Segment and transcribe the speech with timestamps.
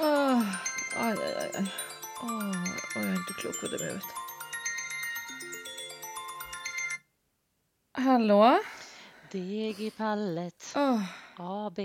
[0.00, 0.42] Oh,
[0.96, 1.66] aj, aj, aj.
[2.22, 2.64] Oh,
[2.94, 4.00] jag är inte klok under mig.
[7.92, 8.58] Hallå?
[9.32, 11.02] Deg i pallet, Oh.
[11.36, 11.78] AB.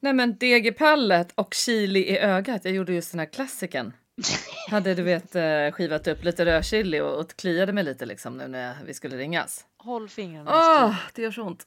[0.00, 2.64] Nej men deg i pallet och chili i ögat.
[2.64, 3.92] Jag gjorde just den här klassiken.
[4.70, 8.48] Hade du vet eh, skivat upp lite rödchili och, och kliade mig lite liksom nu
[8.48, 9.64] när vi skulle ringas.
[9.78, 11.10] Håll fingrarna Åh, styr.
[11.14, 11.66] det gör så ont.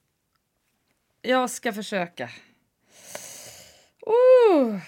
[1.21, 2.29] Jag ska försöka.
[4.07, 4.79] Uh.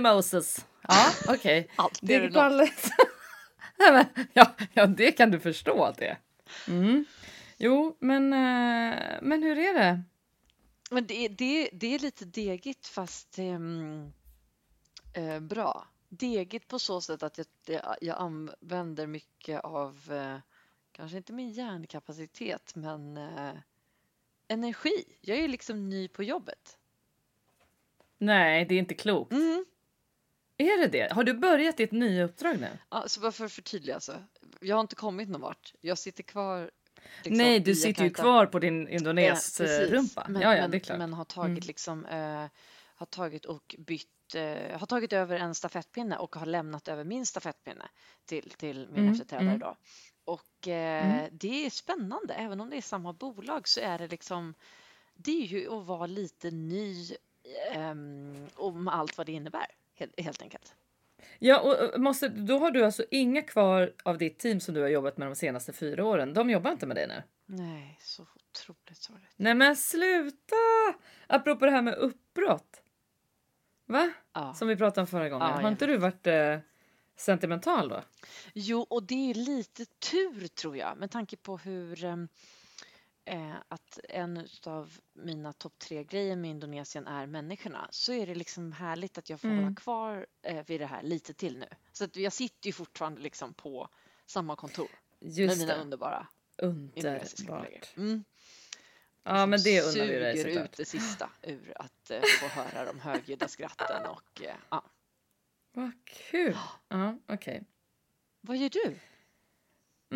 [0.00, 0.66] Moses.
[0.88, 1.68] Ja, okej.
[2.34, 2.90] Pallet.
[3.78, 6.18] Nej, men, ja, ja, det kan du förstå att det är.
[6.68, 7.04] Mm.
[7.56, 10.02] Jo, men, eh, men hur är det?
[10.90, 14.12] Men det, är- det, det är lite degigt fast ehm,
[15.12, 15.86] eh, bra.
[16.08, 20.38] Degigt på så sätt att jag, jag, använder mycket av, eh,
[20.92, 23.52] kanske inte min hjärnkapacitet, men eh,
[24.48, 25.04] energi.
[25.20, 26.78] Jag är liksom ny på jobbet.
[28.18, 29.32] Nej, det är inte klokt.
[29.32, 29.64] Mm.
[30.58, 31.12] Är det det?
[31.12, 32.68] Har du börjat ditt nya uppdrag nu?
[32.90, 34.12] Ja, så bara för att förtydliga så.
[34.60, 35.72] Jag har inte kommit någon vart.
[35.80, 36.70] Jag sitter kvar.
[37.22, 39.60] liksom, Nej, du i sitter ju kvar på din Ja, precis.
[39.60, 40.26] Indones-rumpa.
[40.28, 40.98] Men, ja, ja, men, det är klart.
[40.98, 41.66] men har tagit Mm.
[41.66, 42.46] liksom eh,
[42.94, 47.26] har tagit och bytt eh, har tagit över en stafettpinne och har lämnat över min
[47.26, 47.88] stafettpinne
[48.24, 49.58] till, till min Mm, efterträdare mm.
[49.58, 49.76] då.
[50.24, 54.54] Och eh, det är spännande, även om det är samma bolag så är det liksom
[55.14, 57.10] det är ju att vara lite ny
[57.72, 59.66] ehm, om allt vad det innebär
[59.96, 60.74] helt, helt enkelt.
[61.38, 64.88] Ja, och måste, då har du alltså inga kvar av ditt team som du har
[64.88, 66.34] jobbat med de senaste fyra åren.
[66.34, 67.22] De jobbar inte med dig nu?
[67.46, 69.32] Nej, så otroligt sorgligt.
[69.36, 70.56] Nej, men sluta!
[71.26, 72.82] Apropå det här med uppbrott.
[73.86, 74.12] Va?
[74.32, 74.54] Ja.
[74.54, 75.48] Som vi pratade om förra gången.
[75.48, 76.58] Ja, har jag inte du varit eh,
[77.16, 78.02] sentimental då?
[78.52, 82.28] Jo, och det är lite tur tror jag med tanke på hur ehm, eh,
[83.68, 88.72] att en av mina topp tre grejer med Indonesien är människorna så är det liksom
[88.72, 89.64] härligt att jag får Mm.
[89.64, 91.66] hålla kvar eh, vid det här lite till nu.
[91.92, 93.88] Så att jag sitter ju fortfarande liksom på
[94.26, 94.88] samma kontor
[95.20, 95.80] med Just mina det.
[95.80, 96.26] underbara
[96.62, 97.64] indonesiska kollegor.
[97.66, 97.96] Underbart.
[97.96, 98.24] Mm.
[99.22, 100.64] Ja, men det undrar vi dig såklart.
[100.64, 104.84] ut det sista ur att eh, få höra de högljudda skratten och eh, ja.
[105.72, 106.56] Vad kul!
[106.88, 107.62] Ja, okej.
[108.40, 108.98] Vad gör du?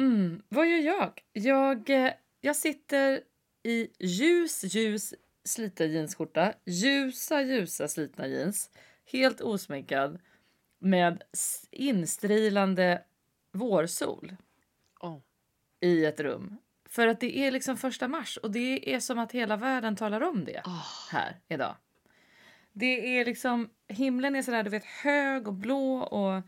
[0.00, 1.22] Mm, vad gör jag?
[1.32, 3.20] Jag, eh, jag sitter
[3.62, 5.14] i ljus, ljus
[5.44, 8.70] sliten jeansskjorta, ljusa, ljusa slitna jeans,
[9.12, 10.18] helt osminkad
[10.78, 11.22] med
[11.70, 13.02] instrilande
[13.52, 14.36] vårsol
[15.00, 15.18] Oh.
[15.80, 16.56] i ett rum.
[16.88, 20.20] För att det är liksom första mars och det är som att hela världen talar
[20.20, 20.84] om det Ah.
[21.10, 21.76] här idag.
[22.72, 26.42] Det är liksom, himlen är sådär du vet hög och blå och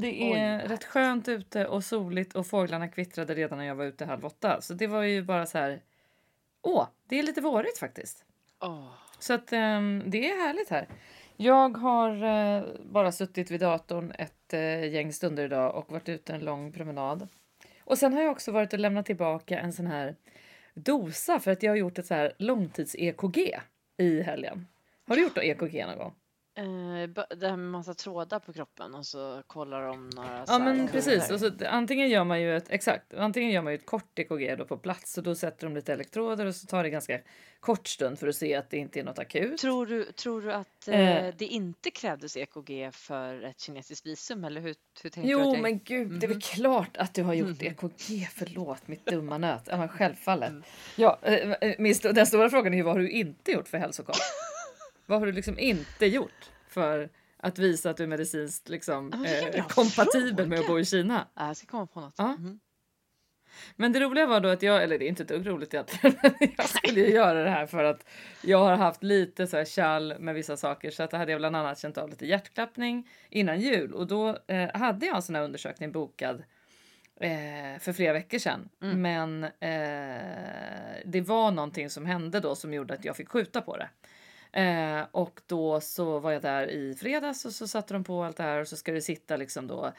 [0.00, 3.74] det Oj, är vad rätt skönt ute och soligt och fåglarna kvittrade redan när jag
[3.74, 4.60] var ute halv åtta.
[4.60, 5.80] Så det var ju bara så här,
[6.62, 8.24] åh, det är lite vårigt faktiskt.
[8.60, 8.90] Oh.
[9.18, 10.88] Så att ehm, det är härligt här.
[11.36, 16.34] Jag har eh, bara suttit vid datorn ett eh, gäng stunder idag och varit ute
[16.34, 17.28] en lång promenad.
[17.80, 20.16] Och sen har jag också varit och lämnat tillbaka en sån här
[20.74, 23.60] dosa för att jag har gjort ett så här långtids-EKG
[23.96, 24.66] i helgen.
[25.06, 26.14] Har du gjort då EKG någon gång?
[26.58, 30.88] Eh, det här med massa trådar på kroppen och så kollar de några Ja men
[30.88, 31.30] precis.
[31.30, 33.14] Och så, antingen gör man ju ett exakt.
[33.14, 35.92] Antingen gör man ju ett kort EKG då på plats och då sätter de lite
[35.92, 37.20] elektroder och så tar det ganska
[37.60, 39.58] kort stund för att se att det inte är något akut.
[39.60, 41.26] Tror du, tror du att Eh.
[41.26, 45.40] eh, det inte krävdes EKG för ett kinesiskt visum eller hur, hur tänkte du Jo
[45.40, 45.62] att jag...
[45.62, 48.28] men gud, det är väl klart att du har gjort EKG.
[48.34, 49.62] Förlåt mitt dumma nöt.
[49.70, 50.52] Ja självfallet.
[50.96, 54.14] Ja, eh, min den stora frågan är ju vad har du inte gjort för hälsokoll?
[55.08, 59.66] vad har du liksom inte gjort för att visa att du är medicinskt liksom, eh,
[59.66, 60.76] kompatibel med att fråga.
[60.76, 61.28] bo i Kina?
[61.34, 62.14] Ja, jag ska komma på något.
[62.16, 62.36] Ja.
[62.36, 62.60] Mhm.
[63.76, 66.16] Men det roliga var då att jag, eller det är inte ett dugg roligt egentligen,
[66.56, 68.08] jag skulle ju göra det här för att
[68.42, 71.56] jag har haft lite så här kall med vissa saker så att hade jag bland
[71.56, 75.42] annat känt av lite hjärtklappning innan jul och då eh, hade jag en sån här
[75.42, 76.42] undersökning bokad
[77.20, 78.68] eh, för flera veckor sedan.
[78.82, 79.02] Mm.
[79.02, 83.76] Men eh, det var någonting som hände då som gjorde att jag fick skjuta på
[83.76, 83.88] det.
[84.52, 88.36] Eh, och då så var jag där i fredags och så satte de på allt
[88.36, 89.92] det här och så ska det sitta liksom då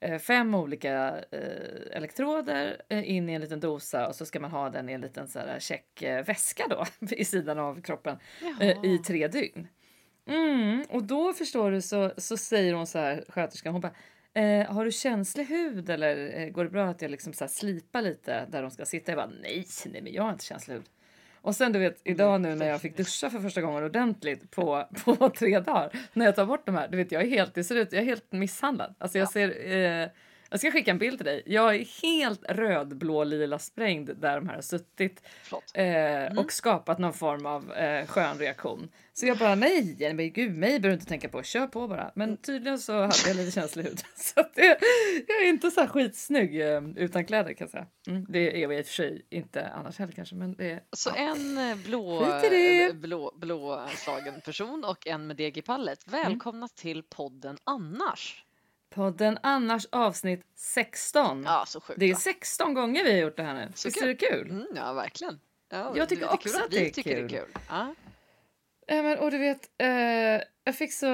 [0.00, 4.50] eh, fem olika eh, elektroder eh, in i en liten dosa och så ska man
[4.50, 8.18] ha den i en liten så här check eh, väska då i sidan av kroppen
[8.84, 9.68] i tre dygn.
[10.26, 13.94] Mm, och då förstår du så, så säger hon så här, sköterskan, hon bara
[14.34, 18.02] Eh, har du känslig hud eller eh, går det bra att jag liksom så slipar
[18.02, 19.12] lite där de ska sitta?
[19.12, 20.86] Jag bara nej, nej men jag har inte känslig hud.
[21.42, 24.88] Och sen du vet idag nu när jag fick duscha för första gången ordentligt på,
[25.04, 25.90] på tre dagar.
[26.12, 28.02] När jag tar bort de här, du vet jag är helt, det ser ut, jag
[28.02, 28.94] är helt misshandlad.
[28.98, 30.08] Alltså jag ser, eh,
[30.52, 31.42] jag ska skicka en bild till dig.
[31.46, 35.22] Jag är helt röd, blå, lila sprängd där de här har suttit
[35.74, 36.38] eh, mm.
[36.38, 38.88] och skapat någon form av eh, skön reaktion.
[39.12, 42.12] Så jag bara nej, men gud, mig behöver du inte tänka på, kör på bara.
[42.14, 44.00] Men tydligen så hade jag lite känslig hud.
[44.14, 44.78] Så att det,
[45.28, 47.86] jag är inte så här skitsnygg eh, utan kläder kan jag säga.
[48.06, 50.34] Mm, det är jag i och för sig inte annars heller kanske.
[50.34, 51.16] Men det, så ja.
[51.16, 56.06] en eh, blå, eh, blå, blåslagen person och en med deg i pallet.
[56.06, 56.22] Mm.
[56.22, 56.68] Välkomna mm.
[56.74, 58.44] till podden Annars.
[58.94, 61.42] Podden Annars avsnitt 16.
[61.46, 63.72] Ja, så sjukt, det är 16 gånger vi har gjort det här nu.
[63.74, 64.50] Så Visst är det kul?
[64.50, 65.40] Mm, ja, verkligen.
[65.68, 67.28] Ja, jag tycker också att, att det är tycker kul.
[67.28, 67.54] Det är kul.
[67.68, 67.94] Ja.
[68.86, 69.88] Ja, men, och du vet, eh,
[70.64, 71.06] jag fick så...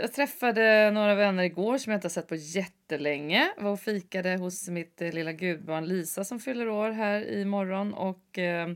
[0.00, 3.52] Jag träffade några vänner igår som jag inte har sett på jättelänge.
[3.58, 7.94] Var och fikade hos mitt eh, lilla gudbarn Lisa som fyller år här i morgon
[7.94, 8.38] och...
[8.38, 8.68] Eh,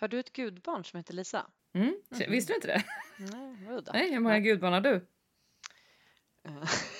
[0.00, 1.46] har du ett gudbarn som heter Lisa?
[1.74, 1.94] Mm.
[2.14, 2.30] Mm.
[2.30, 2.84] Visste du inte det?
[3.18, 5.06] Nej, Nej hur många gudbarn har du?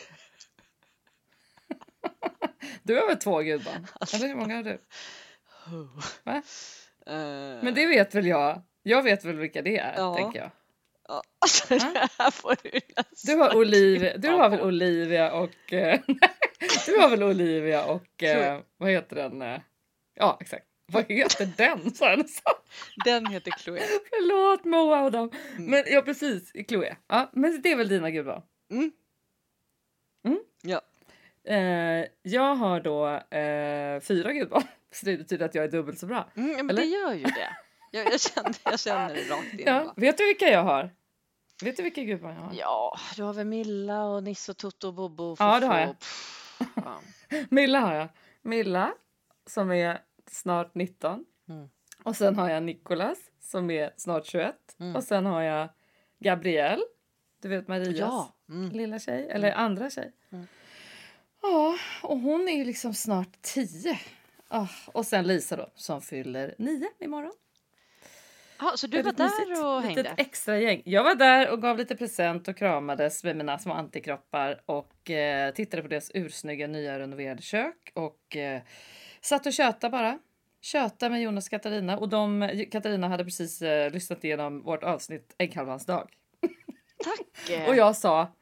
[2.90, 3.86] Du har väl två gudbarn?
[4.00, 4.16] Alltså.
[4.16, 4.80] Eller hur många har du?
[6.24, 6.36] Va?
[6.36, 7.64] Uh.
[7.64, 8.62] Men det vet väl jag?
[8.82, 10.14] Jag vet väl vilka det är, ja.
[10.14, 10.50] tänker jag.
[11.08, 12.80] Ja, alltså det här får du
[13.24, 16.00] Du har Olivia, du har väl Olivia och eh,
[16.86, 19.42] du har väl Olivia och eh, vad heter den?
[19.42, 19.60] Eh,
[20.14, 20.66] ja exakt.
[20.86, 21.94] Vad heter den?
[21.94, 22.26] sa jag
[23.04, 23.80] Den heter Chloé.
[24.10, 25.30] Förlåt Moa och dem.
[25.56, 25.70] Mm.
[25.70, 26.96] Men ja precis, Chloé.
[27.08, 28.42] Ja, men det är väl dina gudbarn?
[28.70, 28.92] Mm.
[30.24, 30.40] Mm?
[30.62, 30.80] Ja.
[31.44, 33.06] Eh, jag har då
[33.36, 34.62] eh, fyra gudbarn.
[34.92, 36.30] Så det betyder att jag är dubbelt så bra.
[36.34, 36.82] Mm, men Eller?
[36.82, 37.56] det gör ju det.
[37.90, 39.62] Jag, jag, känner, jag känner det rakt in.
[39.66, 40.90] Ja, vet du vilka jag har?
[41.62, 42.54] Vet du vilka gubbar jag har?
[42.54, 45.24] Ja, du har väl Milla och Nisse och Toto och Bobo.
[45.24, 45.96] Och ja, det har jag.
[46.74, 47.00] Ja.
[47.50, 48.08] Milla har jag.
[48.42, 48.94] Milla
[49.46, 51.24] som är snart 19.
[51.48, 51.68] Mm.
[52.02, 54.54] Och sen har jag Nikolas som är snart 21.
[54.78, 54.96] Mm.
[54.96, 55.68] Och sen har jag
[56.18, 56.82] Gabrielle.
[57.42, 58.34] Du vet Marias ja.
[58.48, 58.70] mm.
[58.70, 59.64] lilla tjej, eller mm.
[59.64, 60.12] andra tjej.
[61.42, 63.98] Ja, och hon är ju liksom snart 10.
[64.50, 67.32] Oh, och sen Lisa då som fyller 9 imorgon.
[68.62, 70.02] Ah, så du var där och hängde?
[70.02, 70.82] Litet extra gäng.
[70.84, 75.54] Jag var där och gav lite present och kramades med mina små antikroppar och eh,
[75.54, 78.62] tittade på deras ursnygga nya renoverade kök och eh,
[79.20, 80.18] satt och tjöta bara.
[80.60, 85.34] Tjöta med Jonas och Katarina och de, Katarina hade precis eh, lyssnat igenom vårt avsnitt
[85.38, 86.08] Ägghalvans dag.
[87.04, 87.68] Tack!
[87.68, 88.32] och jag sa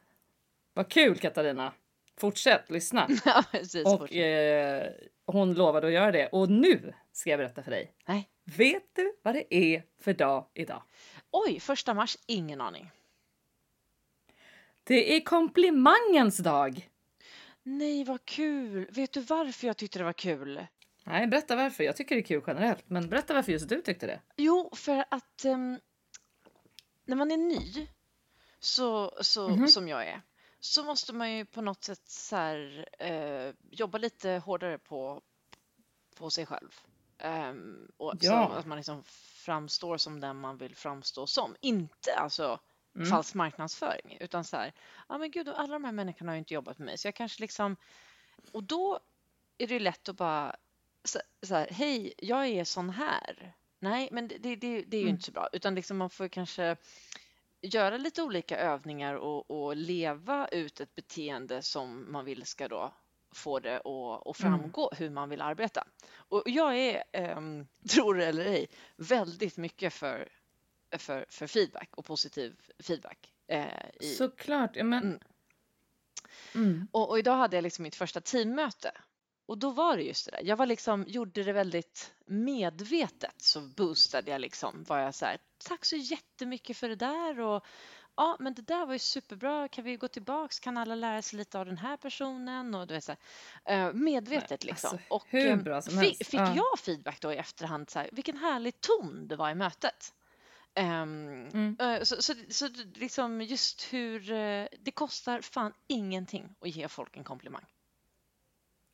[0.75, 1.73] Vad kul Katarina!
[2.21, 3.09] Fortsätt lyssna!
[3.25, 4.87] ja, precis, och fortsätt.
[4.87, 7.95] Eh, hon lovade att göra det och nu ska jag berätta för dig.
[8.07, 8.29] Nej.
[8.45, 10.83] Vet du vad det är för dag idag?
[11.31, 12.19] Oj, första mars?
[12.27, 12.91] Ingen aning.
[14.85, 16.89] Det är komplimangens dag.
[17.63, 18.89] Nej, vad kul.
[18.91, 20.67] Vet du varför jag tyckte det var kul?
[21.05, 21.85] Nej, berätta varför.
[21.85, 24.21] Jag tycker det är kul generellt, men berätta varför just du tyckte det.
[24.37, 25.79] Jo, för att um,
[27.05, 27.89] när man är ny,
[28.61, 29.67] så, så, mm -hmm.
[29.67, 30.23] som jag är,
[30.61, 35.23] så måste man ju på något sätt så här, uh, jobba lite hårdare på,
[36.17, 36.81] på sig själv.
[37.23, 38.49] Um, och ja.
[38.49, 39.03] att man liksom
[39.49, 41.57] framstår som den man vill framstå som.
[41.61, 42.61] Inte alltså
[42.95, 43.09] mm.
[43.09, 44.73] falsk marknadsföring utan så här,
[45.09, 47.09] ja ah, men gud, alla de här människorna har ju inte jobbat med mig så
[47.09, 47.77] jag kanske liksom,
[48.53, 49.01] och då
[49.59, 50.57] är det lätt att bara
[51.05, 53.55] så, så här, hej, jag är sån här.
[53.79, 55.15] Nej, men det, det, det är ju mm.
[55.15, 56.77] inte så bra utan liksom man får kanske
[57.63, 62.95] göra lite olika övningar och, och, leva ut ett beteende som man vill ska då
[63.35, 63.87] få det att,
[64.27, 64.35] mm.
[64.35, 64.99] framgå mm.
[64.99, 65.87] hur man vill arbeta.
[66.15, 67.03] Och jag är,
[67.37, 70.29] um, tror det eller ej, väldigt mycket för,
[70.99, 73.33] för, för feedback och positiv feedback.
[73.47, 73.67] Eh,
[74.01, 74.77] i, Såklart.
[74.77, 74.93] Men...
[74.93, 75.19] Mm.
[76.55, 76.89] Mm.
[76.93, 78.93] Och, och, idag hade jag liksom mitt första teammöte
[79.49, 80.45] och då var det just det där.
[80.45, 84.85] Jag var liksom, gjorde det väldigt medvetet så boostade jag liksom.
[84.89, 87.67] Var jag så här, tack så jättemycket för det där och
[88.17, 89.69] ja, men det där var ju superbra.
[89.69, 90.61] Kan vi gå tillbaks?
[90.61, 92.75] Kan alla lära sig lite av den här personen?
[92.75, 93.15] Och du vet, så
[93.65, 94.91] här, medvetet liksom.
[94.91, 96.55] Alltså, och hur bra som fick, fick ja.
[96.57, 97.91] jag feedback då i efterhand?
[97.91, 100.15] Så här, vilken härlig ton det var i mötet.
[100.79, 101.77] Um, mm.
[102.05, 104.21] så, så, så liksom just hur
[104.85, 107.65] det kostar fan ingenting att ge folk en komplimang.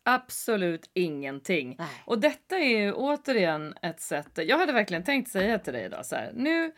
[0.05, 1.77] Absolut ingenting.
[1.79, 1.89] Nej.
[2.05, 4.31] Och detta är ju återigen ett sätt.
[4.35, 6.33] Jag hade verkligen tänkt säga till dig idag så här.
[6.35, 6.73] Nu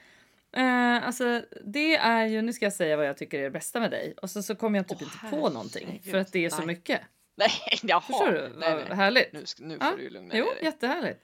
[0.57, 3.81] Eh, alltså det är ju, nu ska jag säga vad jag tycker är det bästa
[3.81, 6.39] med dig och så, så kommer jag typ oh, inte på någonting för att det
[6.39, 6.51] är nej.
[6.51, 7.01] så mycket.
[7.37, 7.51] Nej,
[7.83, 8.01] jaha.
[8.01, 8.53] Förstår du?
[8.59, 8.97] Nej, nej.
[8.97, 9.33] Härligt.
[9.33, 9.97] Nu, nu får ja?
[9.97, 10.65] du lugna jo, ner dig.
[10.65, 11.23] jättehärligt.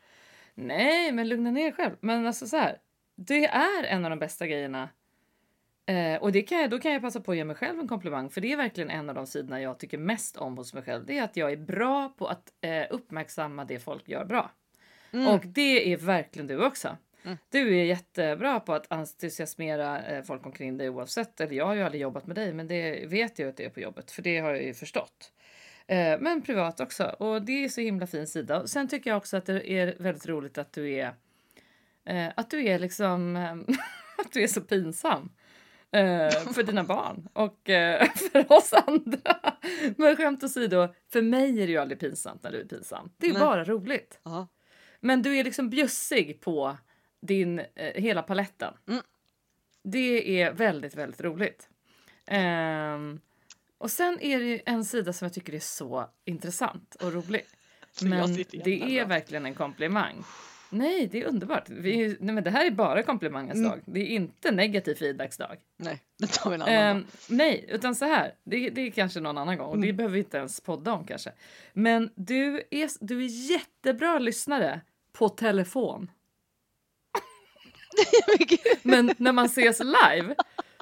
[0.55, 1.97] Nej, men lugna ner dig själv.
[2.01, 2.79] Men alltså så här,
[3.17, 4.89] det är en av de bästa grejerna.
[5.87, 7.89] Eh, och det kan jag, då kan jag passa på att ge mig själv en
[7.89, 10.83] komplimang för det är verkligen en av de sidorna jag tycker mest om hos mig
[10.83, 11.07] själv.
[11.07, 14.51] Det är att jag är bra på att eh, uppmärksamma det folk gör bra.
[15.13, 15.29] Mm.
[15.29, 16.97] Och det är verkligen du också.
[17.25, 17.39] Mm.
[17.51, 21.41] Du är jättebra på att entusiasmera eh, folk omkring dig oavsett.
[21.41, 23.71] Eller jag har ju aldrig jobbat med dig, men det vet jag att det är
[23.71, 25.33] på jobbet, för det har jag ju förstått.
[25.87, 27.05] Eh, men privat också.
[27.05, 28.61] Och det är så himla fin sida.
[28.61, 31.15] Och sen tycker jag också att det är väldigt roligt att du är
[32.05, 33.37] eh, att du är liksom
[34.19, 35.31] att du är så pinsam.
[35.93, 39.37] Eh, för dina barn och eh, för oss andra.
[39.97, 43.11] Men skämt åsido, för mig är det ju aldrig pinsamt när du är pinsam.
[43.17, 43.41] Det är Nej.
[43.41, 44.21] bara roligt.
[44.23, 44.49] Ja.
[45.01, 46.77] Men du är liksom bjussig på
[47.23, 48.75] din, eh, hela paletten.
[48.89, 49.03] Mm.
[49.85, 51.69] Det är väldigt, väldigt roligt.
[52.27, 53.21] Ehm,
[53.79, 57.45] och sen är det en sida som jag tycker är så intressant och rolig.
[58.03, 58.35] Men
[58.65, 60.25] det är verkligen en komplimang.
[60.75, 61.69] Nej, det är underbart.
[61.69, 63.71] Vi, nej, men det här är bara komplimangens Mm.
[63.71, 63.81] dag.
[63.85, 65.57] Det är inte negativ feedbacksdag.
[65.77, 67.05] Nej, det tar vi en annan Ehm, dag.
[67.29, 68.35] nej, utan så här.
[68.45, 69.97] Det, det är kanske någon annan gång och det Mm.
[69.97, 71.33] behöver vi inte ens podda om kanske.
[71.73, 74.81] Men du är, du är jättebra lyssnare
[75.13, 76.11] på telefon.
[78.83, 80.35] Men när man ses live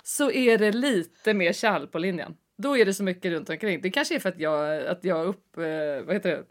[0.02, 2.36] så är det lite mer kall på linjen.
[2.58, 3.80] Då är det så mycket runt omkring.
[3.80, 5.62] Det kanske är för att jag, att jag upp, eh,
[6.06, 6.44] vad heter det?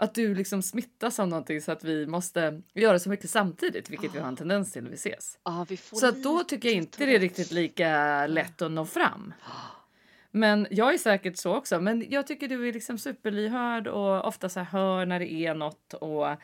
[0.00, 4.14] Att du liksom smittas av någonting så att vi måste göra så mycket samtidigt, vilket
[4.14, 5.38] vi har en tendens till när vi ses.
[5.44, 8.86] Ja, vi Så att då tycker jag inte det är riktigt lika lätt att nå
[8.86, 9.34] fram.
[10.30, 11.80] Men jag är säkert så också.
[11.80, 15.54] Men jag tycker du är liksom superlyhörd och ofta så här hör när det är
[15.54, 15.94] något.
[15.94, 16.36] Och,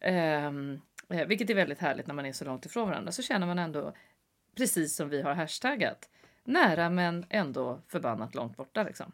[0.00, 3.12] ehm, eh, vilket är väldigt härligt när man är så långt ifrån varandra.
[3.12, 3.92] Så känner man ändå,
[4.56, 6.08] precis som vi har hashtaggat,
[6.44, 8.82] nära men ändå förbannat långt borta.
[8.82, 9.12] Liksom.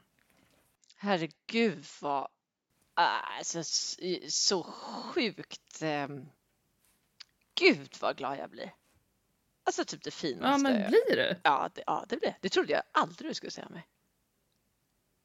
[0.96, 2.28] Herregud vad
[3.02, 3.62] alltså,
[4.28, 5.82] så sjukt.
[5.82, 6.26] ehm,
[7.60, 8.74] Gud vad glad jag blir.
[9.66, 10.48] Alltså typ det finaste.
[10.48, 11.36] Ja, men blir du?
[11.42, 12.48] ja, det, ja, det blir det.
[12.48, 13.86] tror jag aldrig du skulle säga mig.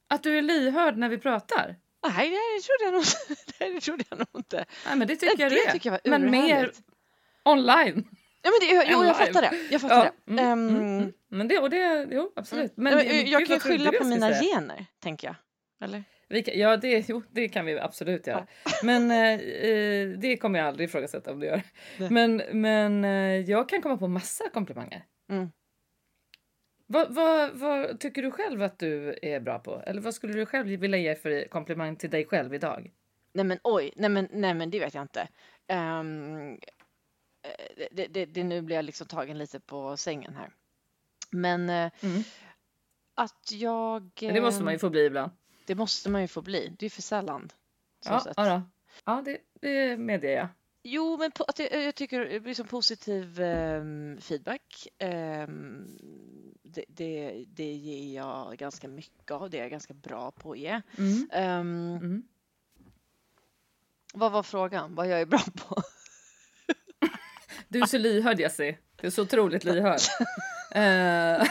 [0.07, 1.75] Att du är lyhörd när vi pratar?
[2.07, 3.03] Nej, det trodde jag nog
[3.73, 4.65] det trodde jag nog inte.
[4.85, 5.71] Nej, men det tycker jag det är.
[5.71, 6.71] tycker jag var men mer
[7.45, 8.07] online.
[8.41, 9.67] Ja, men det, jo, jag fattar det.
[9.71, 10.31] Jag fattar Ja, det.
[10.31, 11.13] mm, Ehm, mm, mm.
[11.27, 12.77] Men det, och det, jo absolut.
[12.77, 14.41] Men, Men, jag, jag vad kan trodde skylla på jag mina säga?
[14.55, 15.35] gener, tänker jag.
[15.83, 16.03] Eller?
[16.41, 18.47] Kan, ja, det, jo, det kan vi absolut göra.
[18.83, 21.61] Men eh, eh, det kommer jag aldrig ifrågasätta om du gör.
[21.97, 22.09] Nej.
[22.11, 25.05] Men, men eh, jag kan komma på massa komplimanger.
[25.29, 25.51] Mm.
[26.87, 29.83] Vad, vad, vad tycker du själv att du är bra på?
[29.85, 32.91] Eller vad skulle du själv vilja ge för komplimang till dig själv idag?
[33.33, 35.27] Nej men oj, nej men, nej men det vet jag inte.
[35.67, 36.03] Eh,
[37.91, 40.49] det, det, det, nu blir jag liksom tagen lite på sängen här.
[41.31, 42.23] Men Mm.
[43.15, 44.09] att jag...
[44.21, 45.31] Men det måste man ju ehm, få bli ibland.
[45.65, 46.75] Det måste man ju få bli.
[46.79, 47.51] Det är för sällan.
[48.05, 48.61] Ja, ja,
[49.05, 50.47] ja det, det medger jag.
[50.83, 54.87] Jo, men på, att jag, jag tycker det blir som positiv ehm, feedback.
[54.97, 55.97] ehm,
[56.63, 59.49] det, det, det ger jag ganska mycket av.
[59.49, 60.81] Det är jag ganska bra på att ge.
[60.97, 61.29] Mm.
[61.31, 62.23] Ehm, Mm.
[64.13, 64.95] Vad var frågan?
[64.95, 65.81] Vad jag är bra på?
[67.67, 68.77] Du är så lyhörd Jessie.
[68.95, 69.99] Du är så otroligt lyhörd.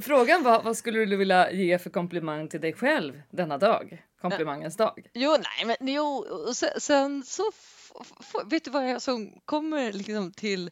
[0.00, 4.02] Frågan var vad skulle du vilja ge för komplimang till dig själv denna dag?
[4.20, 5.06] Komplimangens dag.
[5.14, 6.24] Jo, nej, men jo,
[6.54, 7.42] sen, sen så
[8.46, 10.70] vet du vad jag som kommer liksom till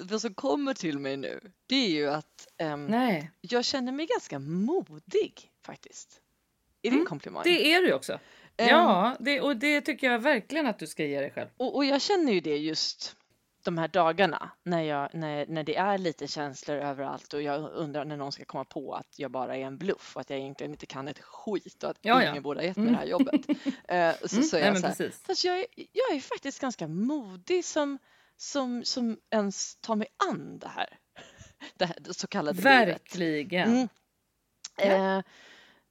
[0.00, 1.40] vad som kommer till mig nu?
[1.66, 2.46] Det är ju att
[2.88, 6.20] Nej, jag känner mig ganska modig faktiskt.
[6.82, 7.42] Är det en Mm, komplimang?
[7.44, 8.12] det är du också.
[8.56, 11.48] Ehm, Ja, det, och det tycker jag verkligen att du ska ge dig själv.
[11.56, 13.16] och, och jag känner ju det just
[13.64, 18.04] de här dagarna när, jag, när, när det är lite känslor överallt och jag undrar
[18.04, 20.72] när någon ska komma på att jag bara är en bluff och att jag egentligen
[20.72, 22.30] inte kan ett skit och att Ja, ja.
[22.30, 22.92] ingen borde ha gett mig Mm.
[22.92, 23.40] det här jobbet.
[23.88, 25.10] Eh, så, Mm, så är jag så här.
[25.26, 27.98] Fast jag är, jag är faktiskt ganska modig som,
[28.36, 30.98] som, som ens tar mig an det här.
[31.78, 32.88] Det här så kallade livet.
[32.88, 33.68] Verkligen.
[33.70, 33.88] Mm.
[34.78, 35.22] Eh, eh,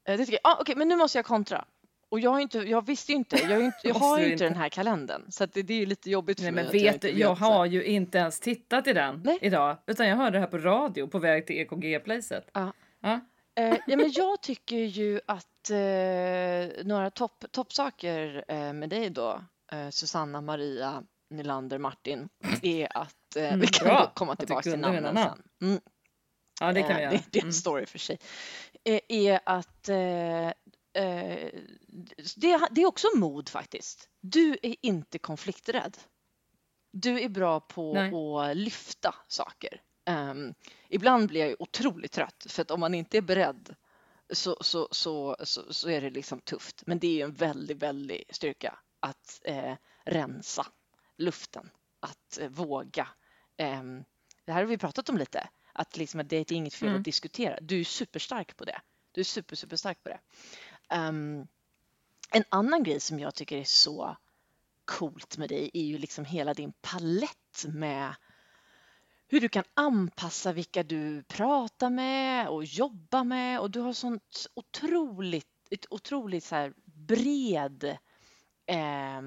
[0.05, 0.51] det tycker jag.
[0.51, 1.65] Ah, Okej, men nu måste jag kontra.
[2.13, 4.69] Och jag, inte, jag visste ju inte, jag, inte, jag har ju inte den här
[4.69, 5.31] kalendern.
[5.31, 7.35] Så det, det är ju lite jobbigt för Nej, mig men att jag vet jag
[7.35, 9.37] har ju inte ens tittat i den Nej.
[9.41, 12.49] idag, utan jag hörde det här på radio på väg till EKG-placet.
[12.53, 12.73] Ja.
[13.01, 13.19] Ja.
[13.55, 19.41] Eh, ja, men jag tycker ju att eh, några topp, toppsaker eh, med dig då,
[19.71, 22.29] eh, Susanna, Maria, Nylander, Martin,
[22.61, 25.17] är att eh, Mm, vi kan bra komma tillbaka till namnen namn.
[25.59, 25.69] sen.
[25.69, 25.81] Mm.
[26.61, 27.11] ja, det kan Eh, vi göra.
[27.11, 27.53] Det, det är en Mm.
[27.53, 28.17] story för sig.
[29.09, 29.89] Är att
[30.93, 31.49] eh,
[32.35, 34.09] det, det är också mod faktiskt.
[34.21, 35.97] Du är inte konflikträdd.
[36.91, 38.13] Du är bra på Nej.
[38.51, 39.81] att lyfta saker.
[40.05, 40.53] Ehm,
[40.89, 43.75] ibland blir jag otroligt trött för att om man inte är beredd
[44.33, 46.83] så, så, så, så, så är det liksom tufft.
[46.85, 49.73] Men det är ju en väldigt, väldig styrka att eh,
[50.05, 50.67] rensa
[51.17, 51.69] luften,
[51.99, 53.07] att eh, våga.
[53.57, 54.03] Ehm,
[54.45, 56.99] det här har vi pratat om lite, att, liksom, det är inget fel Mm.
[56.99, 57.57] att diskutera.
[57.61, 58.81] Du är superstark på det.
[59.11, 60.19] Du är super, superstark på det.
[60.89, 61.47] Um,
[62.31, 64.17] en annan grej som jag tycker är så
[64.85, 68.15] coolt med dig är ju liksom hela din palett med
[69.27, 74.47] hur du kan anpassa vilka du pratar med och jobbar med och du har sånt
[74.53, 77.83] otroligt, ett otroligt så här bred
[78.65, 79.21] eh,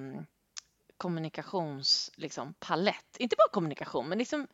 [0.97, 2.19] kommunikationspalett.
[2.19, 3.17] liksom, palett.
[3.19, 4.47] Inte bara kommunikation, men liksom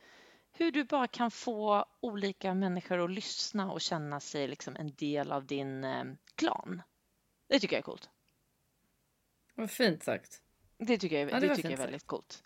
[0.51, 5.31] hur du bara kan få olika människor att lyssna och känna sig liksom en del
[5.31, 6.03] av din eh,
[6.35, 6.81] klan.
[7.47, 8.09] Det tycker jag är coolt.
[9.55, 10.41] Vad fint sagt.
[10.77, 12.43] Det tycker jag, ja, det det tycker jag är väldigt coolt.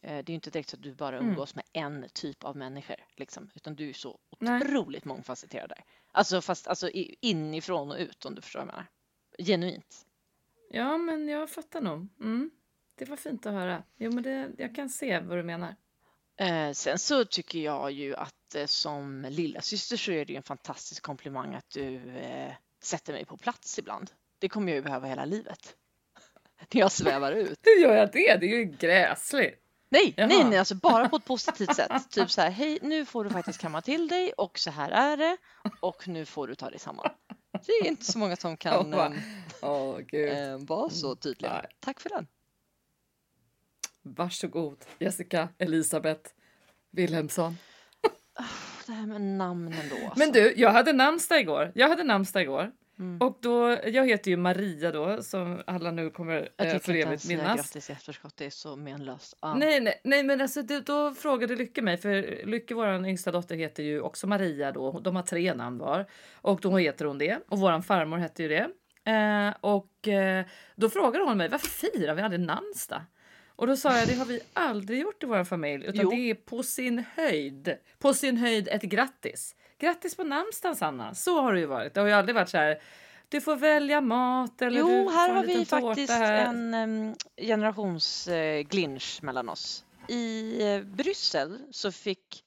[0.00, 1.28] Eh, det är ju inte direkt så att du bara mm.
[1.28, 1.64] umgås mm.
[1.72, 5.14] med en typ av människor, liksom, utan du är så otroligt Nej.
[5.14, 5.84] mångfacetterad där.
[6.12, 8.86] Alltså fast alltså inifrån och ut om du förstår vad jag menar.
[9.38, 10.06] Genuint.
[10.70, 12.08] Ja, men jag fattar nog.
[12.20, 12.50] Mm.
[12.94, 13.82] Det var fint att höra.
[13.96, 15.76] Jo, men det, jag kan se vad du menar.
[16.36, 20.36] Eh, sen så tycker jag ju att eh, som lilla syster så är det ju
[20.36, 24.10] en fantastisk komplimang att du eh, sätter mig på plats ibland.
[24.44, 25.76] Det kommer jag ju behöva hela livet.
[26.72, 27.58] När jag svävar ut.
[27.62, 28.36] Hur gör jag det?
[28.40, 29.62] Det är ju gräsligt.
[29.88, 32.10] Nej, nej, nej, alltså bara på ett positivt sätt.
[32.10, 35.16] Typ så här, hej, nu får du faktiskt kamma till dig och så här är
[35.16, 35.36] det
[35.80, 37.10] och nu får du ta dig samman.
[37.66, 39.12] Det är inte så många som kan oh,
[39.62, 41.52] oh, äh, vara så tydliga.
[41.52, 42.26] Mm, Tack för den.
[44.02, 46.30] Varsågod, Jessica Elisabeth
[46.90, 47.56] Wilhelmsson.
[48.86, 49.96] Det här med namnen då.
[49.96, 50.18] Alltså.
[50.18, 51.72] Men du, jag hade namnsdag igår.
[51.74, 52.72] Jag hade namnsdag igår.
[52.98, 53.18] Mm.
[53.20, 57.56] Och då, jag heter ju Maria då, som alla nu kommer eh, för evigt minnas.
[57.56, 59.36] grattis i efterskott, det är så menlöst.
[59.40, 59.54] Ah.
[59.54, 63.56] Nej, nej, nej, men alltså det, då frågade Lycke mig, för Lycke, vår yngsta dotter,
[63.56, 65.00] heter ju också Maria då.
[65.00, 68.48] De har tre namn var och då heter hon det och våran farmor hette ju
[68.48, 68.68] det.
[69.10, 70.44] Eh, och eh,
[70.76, 73.02] då frågade hon mig varför firar vi aldrig namnsdag?
[73.56, 76.10] Och då sa jag det har vi aldrig gjort i vår familj utan jo.
[76.10, 77.76] det är på sin höjd.
[77.98, 79.54] På sin höjd ett grattis.
[79.84, 81.14] Grattis på namnsdagen Sanna.
[81.14, 81.94] Så har det ju varit.
[81.94, 82.82] Det har ju aldrig varit så här.
[83.28, 86.46] Du får välja mat eller jo, du här har vi faktiskt här.
[86.46, 89.84] en um, generationsglinch uh, mellan oss.
[90.08, 92.44] I uh, Bryssel så fick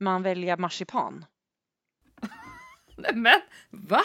[0.00, 1.24] man välja marsipan.
[3.14, 3.40] Men
[3.70, 4.02] va?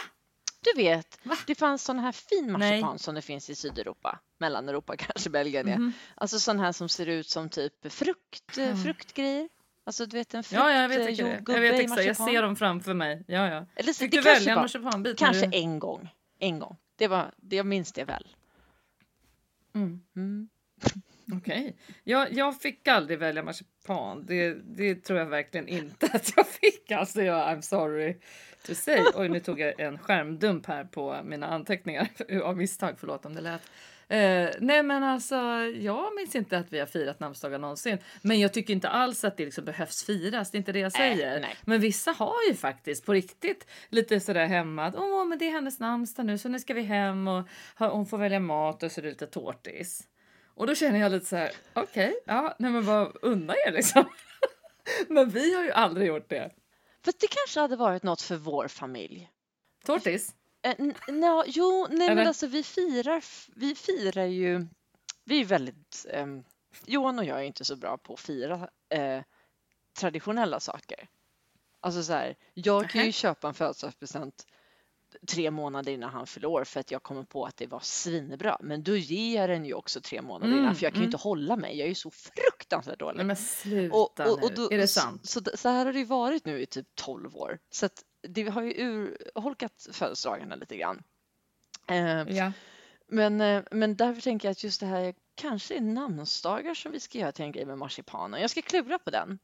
[0.62, 1.38] Du vet, Va?
[1.48, 3.00] det fanns sån här fin marsipan Nej.
[3.00, 5.76] som det finns i Sydeuropa, Mellaneuropa kanske Belgien är.
[5.76, 5.92] Mm.
[6.16, 8.84] Alltså sån här som ser ut som typ frukt, mm.
[8.84, 9.50] fruktgrejer.
[9.84, 11.54] Alltså du vet en frukt, ja, jag vet inte det.
[11.54, 13.24] Jag vet exakt, jag ser dem framför mig.
[13.28, 13.66] Ja, ja.
[13.76, 15.20] Eller, Fick du välja en marsipanbit?
[15.20, 15.58] Kanske du...
[15.58, 16.10] en gång.
[16.40, 16.78] En gång.
[16.96, 18.28] Det var, det, jag minns det väl.
[19.76, 20.02] Mm.
[20.16, 20.50] Mm.
[21.34, 21.60] Okej.
[21.60, 21.74] Okay.
[22.04, 24.26] Jag, jag fick aldrig välja marsipan.
[24.26, 26.92] Det, det tror jag verkligen inte att jag fick.
[26.92, 28.18] Alltså, jag, I'm sorry
[28.66, 29.04] to say.
[29.16, 32.08] Oj, nu tog jag en skärmdump här på mina anteckningar
[32.44, 32.96] av misstag.
[32.98, 33.62] Förlåt om det lät.
[34.12, 35.36] Eh, nej men alltså,
[35.76, 37.98] jag minns inte att vi har firat namnsdagar någonsin.
[38.22, 40.92] Men jag tycker inte alls att det liksom behövs firas, det är inte det jag
[40.92, 41.40] säger.
[41.42, 45.48] Äh, men vissa har ju faktiskt på riktigt lite sådär hemma att åh men det
[45.48, 47.48] är hennes namnsdag nu så nu ska vi hem och
[47.78, 50.08] hon får välja mat och så är det lite tårtis.
[50.46, 53.72] Och då känner jag lite så här, okej, okay, ja, nej men vad unna er
[53.72, 54.04] liksom.
[55.08, 56.52] men vi har ju aldrig gjort det.
[57.06, 59.30] Fast det kanske hade varit något för vår familj.
[59.86, 60.36] Tårtis?
[60.64, 60.76] Eh,
[61.08, 62.16] no, jo, nej Eller?
[62.16, 63.24] men alltså vi firar,
[63.56, 64.68] vi firar ju,
[65.26, 66.28] vi är väldigt, eh,
[66.86, 69.24] Johan och jag är inte så bra på att fira eh,
[70.00, 71.08] traditionella saker.
[71.80, 74.46] Alltså så här, jag kan ju köpa en födelsedagspresent
[75.28, 78.58] tre månader innan han fyller år för att jag kommer på att det var svinbra.
[78.62, 81.06] Men då ger jag den ju också tre månader mm, innan för jag kan ju
[81.06, 81.14] mm.
[81.14, 81.78] inte hålla mig.
[81.78, 83.18] Jag är ju så fruktansvärt dålig.
[83.18, 84.76] Nej, men sluta och, och, och då, nu.
[84.76, 85.30] Är det sant?
[85.30, 87.60] Så, så, så, här har det ju varit nu i typ 12 år.
[87.70, 91.04] Så att det har ju urholkat födelsedagarna lite grann.
[91.88, 92.52] Eh, ja.
[93.08, 97.00] men, eh, men därför tänker jag att just det här kanske är namnsdagar som vi
[97.00, 98.42] ska göra till en grej med marsipanen.
[98.42, 99.40] Jag ska klura på den.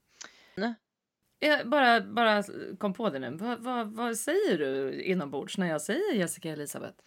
[1.40, 2.44] Jag bara, bara
[2.78, 3.38] kom på det nu.
[3.38, 6.98] Vad, vad, vad säger du inombords när jag säger Jessica Elisabeth?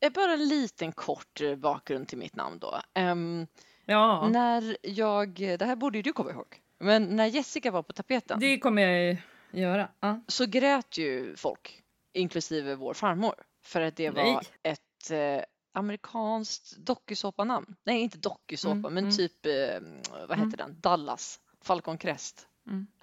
[0.00, 2.80] Eh, bara en liten kort eh, bakgrund till mitt namn då.
[2.94, 3.46] Um,
[3.84, 4.28] ja.
[4.28, 8.40] När jag, det här borde ju du komma ihåg, men när Jessica var på tapeten.
[8.40, 9.16] Det kommer jag
[9.52, 9.88] göra.
[10.00, 10.20] Ja.
[10.28, 11.82] Så grät ju folk,
[12.12, 13.34] inklusive vår farmor,
[13.64, 17.76] för att det var ett eh, amerikanskt dokusåpanamn.
[17.84, 19.16] Nej, inte dokusåpa, mm, men mm.
[19.16, 19.80] typ, eh,
[20.28, 20.50] vad heter mm.
[20.56, 22.48] den, Dallas, Falcon Crest.
[22.66, 22.86] Mm.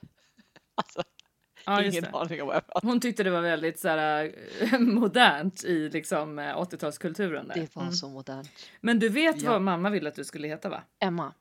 [0.79, 1.03] Alltså,
[1.65, 5.89] ja, ingen aning om vad jag Hon tyckte det var väldigt så här, modernt i
[5.89, 7.51] liksom 80-talskulturen.
[7.53, 7.93] Det var mm.
[7.93, 8.49] så modernt.
[8.81, 9.51] Men du vet ja.
[9.51, 10.83] vad mamma ville att du skulle heta va?
[10.99, 11.33] Emma.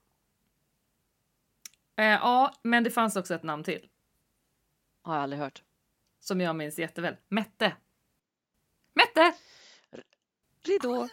[1.96, 3.88] Eh, ja, men det fanns också ett namn till.
[5.06, 5.62] Har jag aldrig hört.
[6.20, 7.16] Som jag minns jätteväl.
[7.28, 7.72] Mette.
[8.94, 9.34] Mette!
[10.64, 11.08] Ridå.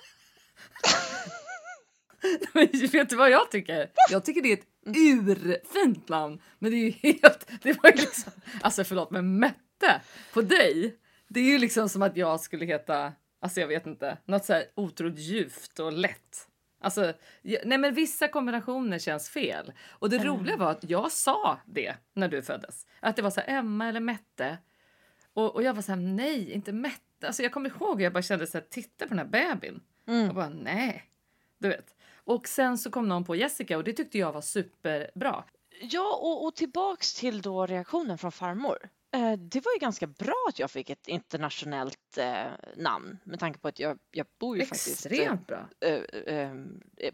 [2.92, 3.92] vet du vad jag tycker?
[4.10, 6.42] Jag tycker det är ett urfint namn.
[6.60, 7.48] Men det är ju helt...
[7.62, 10.02] Det var ju liksom, alltså förlåt, men Mette
[10.34, 11.00] på dig.
[11.28, 14.54] Det är ju liksom som att jag skulle heta, alltså jag vet inte, något så
[14.54, 16.48] här otroligt djupt och lätt.
[16.84, 19.74] Alltså, nej men vissa kombinationer känns fel.
[19.90, 22.88] Och det roliga var att jag sa det när du föddes.
[23.00, 24.58] Att det var så här, Emma eller Mette.
[25.34, 27.28] Och, och jag var så här, nej, inte Mette.
[27.28, 29.82] Alltså jag kommer ihåg, jag bara kände så här, titta på den här bebisen.
[30.08, 30.30] Mm.
[30.30, 31.04] Och bara, nej.
[31.58, 31.96] Du vet.
[32.16, 35.44] Och sen så kom någon på Jessica och det tyckte jag var superbra.
[35.82, 38.78] Ja, och, och tillbaks till då reaktionen från farmor.
[39.14, 42.46] Eh, det var ju ganska bra att jag fick ett internationellt eh,
[42.78, 45.70] namn med tanke på att jag, jag bor ju faktiskt eh, Extremt bra.
[45.82, 46.52] eh,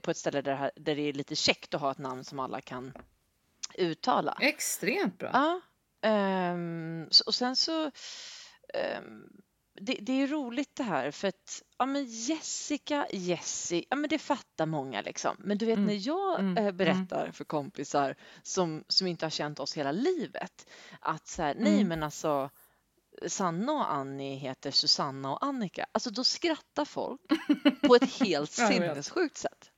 [0.01, 2.39] på ett ställe där, här- där det är lite käckt att ha ett namn som
[2.39, 2.93] alla kan
[3.75, 4.38] uttala.
[4.41, 5.29] Extremt bra.
[5.33, 5.62] Ja,
[6.09, 7.91] ehm, och sen så
[8.73, 9.23] ehm,
[9.81, 14.19] det, det är roligt det här för att ja, men Jessica, Jessie, ja men det
[14.19, 15.35] fattar många liksom.
[15.39, 16.77] Men du vet Mm, när jag mm, eh, mm.
[16.77, 21.75] berättar för kompisar som, som inte har känt oss hela livet att så här, nej
[21.75, 21.87] Mm.
[21.87, 22.49] men alltså
[23.27, 25.85] Sanna och Annie heter Susanna och Annika.
[25.91, 27.21] Alltså då skrattar folk
[27.81, 29.71] på ett helt sinnessjukt sätt.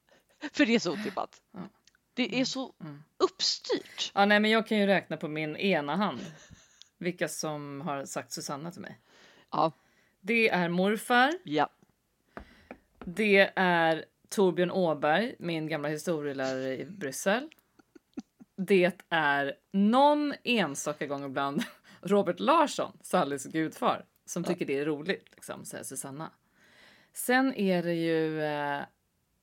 [0.54, 1.42] För det är så otippat.
[1.52, 1.60] Ja.
[2.14, 3.04] Det är så Mm.
[3.18, 4.12] uppstyrt.
[4.14, 6.20] Ja, nej, men jag kan ju räkna på min ena hand
[6.98, 9.00] vilka som har sagt Susanna till mig.
[9.52, 9.72] Ja,
[10.22, 11.34] Det är morfar.
[11.44, 11.70] ja.
[13.06, 17.50] Det är Torbjörn Åberg, min gamla historielärare i Bryssel.
[18.56, 21.64] Det är någon enstaka gång ibland
[22.02, 26.32] Robert Larsson, Sallys gudfar, som tycker det är roligt, liksom, säger Susanna.
[27.14, 28.42] Sen är det ju...
[28.44, 28.82] Eh,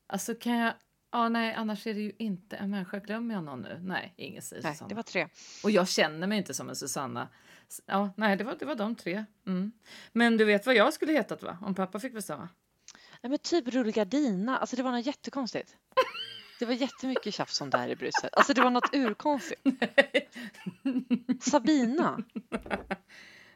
[0.06, 0.72] alltså kan jag...
[1.10, 2.98] Ja, nej, annars är det ju inte en människa.
[2.98, 3.80] Glömmer jag någon nu?
[3.82, 4.88] Nej, ingen säger Nej, Susanna.
[4.88, 5.28] det var tre.
[5.64, 7.28] Och jag känner mig inte som en Susanna.
[7.86, 9.24] Ja, nej, det var, det var de tre.
[9.46, 9.72] Mm.
[10.12, 11.58] Men du vet vad jag skulle hetat va?
[11.62, 12.48] Om pappa fick bestämma?
[13.22, 14.58] Nej, men typ rullgardina.
[14.58, 15.76] Alltså det var något jättekonstigt.
[16.58, 18.30] Det var jättemycket tjafs om det här i Bryssel.
[18.32, 19.60] Alltså det var något urkonstigt.
[21.40, 22.22] Sabina.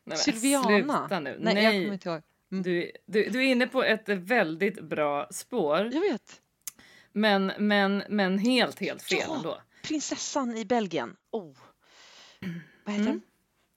[0.05, 1.09] Nej, Sylviana.
[1.20, 2.22] Nej, Nej, jag kommer inte ihåg.
[2.53, 2.62] Mm.
[2.62, 5.90] Du, du, du är inne på ett väldigt bra spår.
[5.92, 6.40] Jag vet.
[7.12, 9.37] Men, men, men helt, helt fel Ja.
[9.37, 9.62] ändå.
[9.83, 11.16] Prinsessan i Belgien.
[11.31, 11.57] Oh.
[12.85, 13.07] Vad heter Mm.
[13.07, 13.22] hon?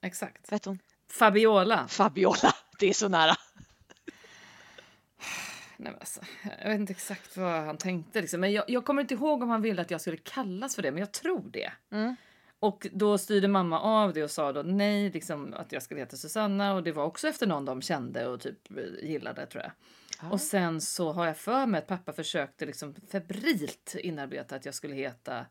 [0.06, 0.52] Exakt.
[0.52, 0.80] Heter hon?
[1.12, 1.88] Fabiola.
[1.88, 2.56] Fabiola.
[2.80, 3.36] Det är så nära.
[5.78, 6.22] Nej, men alltså,
[6.62, 8.22] jag vet inte exakt vad han tänkte.
[8.22, 8.42] Liksom.
[8.42, 10.92] Men jag, jag kommer inte ihåg om han ville att jag skulle kallas för det,
[10.92, 11.72] men jag tror det.
[11.92, 12.16] Mm.
[12.60, 16.18] Och då styrde mamma av det och sa då nej, liksom, att jag skulle heta
[16.18, 16.74] Susanna.
[16.74, 18.72] Och det var också efter någon de kände och typ
[19.04, 19.72] gillade tror jag.
[20.22, 20.30] Ja.
[20.30, 24.76] Och sen så har jag för mig att pappa försökte liksom febrilt inarbeta att jag
[24.76, 25.46] skulle heta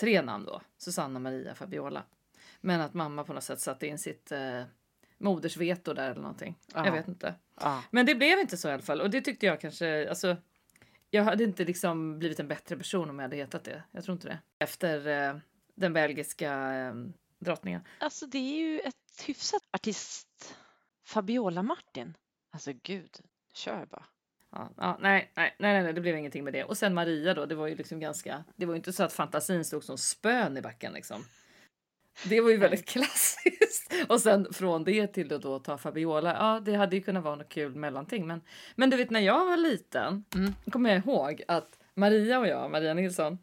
[0.00, 0.62] tre namn då.
[0.78, 2.02] Susanna, Maria, Fabiola.
[2.60, 4.62] Men att mamma på något sätt satte in sitt eh,
[5.18, 6.58] modersveto där eller någonting.
[6.74, 6.84] Ja.
[6.84, 7.34] Jag vet inte.
[7.60, 7.82] Ja.
[7.90, 9.00] Men det blev inte så i alla fall.
[9.00, 10.36] Och det tyckte jag kanske, alltså.
[11.10, 13.82] Jag hade inte liksom blivit en bättre person om jag hade hetat det.
[13.90, 14.38] Jag tror inte det.
[14.58, 15.36] Efter eh,
[15.74, 16.94] den belgiska eh,
[17.38, 17.80] drottningen.
[17.98, 20.54] Alltså det är ju ett hyfsat artist.
[21.04, 22.16] Fabiola Martin.
[22.50, 23.10] Alltså gud,
[23.54, 24.04] kör bara.
[24.50, 26.64] Ja, ja, nej, nej, nej, nej, det blev ingenting med det.
[26.64, 29.12] Och sen Maria då, det var ju liksom ganska, det var ju inte så att
[29.12, 31.24] fantasin stod som spön i backen liksom.
[32.24, 33.92] Det var ju väldigt klassiskt.
[34.08, 37.34] Och sen från det till att då ta Fabiola, ja det hade ju kunnat vara
[37.36, 38.26] något kul mellanting.
[38.26, 38.40] Men,
[38.74, 40.52] men du vet när jag var liten, Mm.
[40.70, 43.38] kommer jag ihåg att Maria och jag, Maria Nilsson,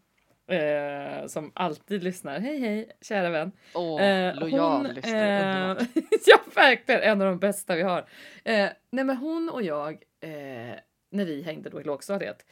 [0.48, 3.52] eh, som alltid lyssnar, hej hej kära vän.
[3.74, 5.72] Åh, Eh, lojal hon, lyssnare.
[5.80, 5.88] eh,
[6.26, 8.00] ja, verkligen en av de bästa vi har.
[8.44, 10.76] Eh, nej, men hon och jag, eh,
[11.12, 12.46] när vi hängde då i lågstadiet,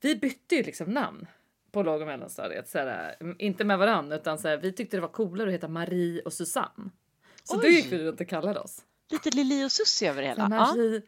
[0.00, 1.26] vi bytte ju liksom namn
[1.72, 2.68] på låg och mellanstadiet.
[2.68, 6.22] Såhär, mm, inte med varandra, utan såhär, vi tyckte det var coolare att heta Marie
[6.22, 6.90] och Susanne.
[7.44, 7.70] Så då Oj.
[7.74, 8.84] gick vi runt och kallade oss.
[9.10, 10.56] Lite Lili och Susie över det Så hela.
[10.56, 10.66] Ja.
[10.74, 11.02] Marie...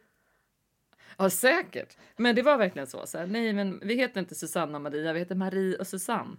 [1.17, 1.97] Ja, säkert.
[2.17, 3.07] Men det var verkligen så.
[3.07, 6.37] så här, nej, men vi heter inte Susanna och Maria, vi heter Marie och Susanne.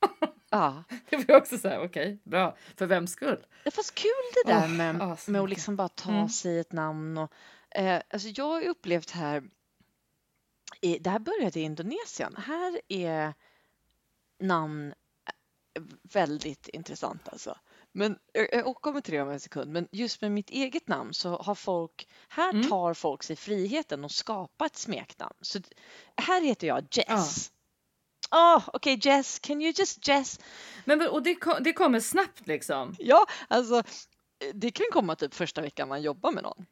[0.50, 0.84] Ja.
[1.10, 2.56] Det var också så här, okej, bra.
[2.76, 3.46] För vems skull?
[3.64, 4.10] Det fast kul
[4.44, 6.28] det där Åh, med, ja, så med att liksom bara ta Mm.
[6.28, 7.18] sig ett namn.
[7.18, 7.32] Och,
[7.70, 9.42] eh, alltså jag har upplevt här,
[10.80, 12.36] i, det här började i Indonesien.
[12.36, 13.34] Här är
[14.40, 17.58] namn eh, väldigt intressant alltså.
[17.92, 19.72] Men jag, jag återkommer till det om en sekund.
[19.72, 22.68] Men just med mitt eget namn så har folk, här Mm.
[22.68, 25.34] tar folk sig friheten att skapa ett smeknamn.
[25.40, 25.60] Så
[26.16, 27.52] här heter jag Jess.
[28.30, 30.40] Åh, okej Jess, can you just Jess?
[30.84, 32.96] Men, och det, det kommer snabbt liksom.
[32.98, 36.66] Ja, alltså eh, det kan komma typ första veckan man jobbar med någon.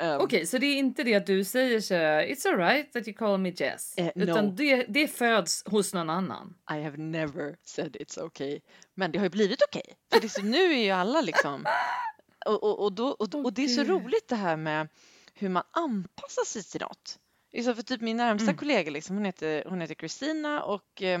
[0.00, 3.16] Ehm, Okej, så det är inte det att du säger så it's alright that you
[3.16, 3.94] call me Jess.
[3.96, 4.50] Eh, utan no.
[4.52, 6.54] det, det föds hos någon annan.
[6.70, 8.60] I have never said it's okay.
[8.94, 9.94] Men det har ju blivit okej.
[10.22, 11.66] Liksom, nu är ju alla liksom...
[12.46, 14.88] Och, och, och, då, och, och det är så roligt det här med
[15.34, 17.18] hur man anpassar sig till något.
[17.52, 18.56] Liksom för typ min närmsta Mm.
[18.56, 21.20] kollega, liksom, hon heter hon heter Christina och eh,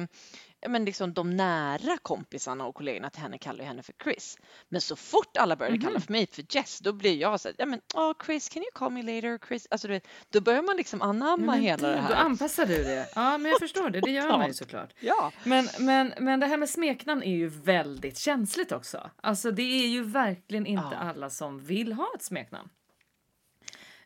[0.60, 4.38] ja, men liksom de nära kompisarna och kollegorna till henne kallar ju henne för Chris.
[4.68, 6.00] Men så fort alla började kalla Mhm.
[6.00, 8.70] för mig för Jess, då blir jag så här, ja men oh, Chris, can you
[8.74, 9.38] call me later?
[9.48, 12.14] Chris, alltså du vet, då börjar man liksom anamma Men hela det Då här.
[12.24, 13.08] anpassar du det.
[13.14, 14.00] Ja, men jag förstår det.
[14.00, 14.92] Det gör man ju såklart.
[15.00, 19.10] Ja, Men, men, men det här med smeknamn är ju väldigt känsligt också.
[19.22, 20.96] Alltså det är ju verkligen inte Ja.
[20.98, 22.68] alla som vill ha ett smeknamn.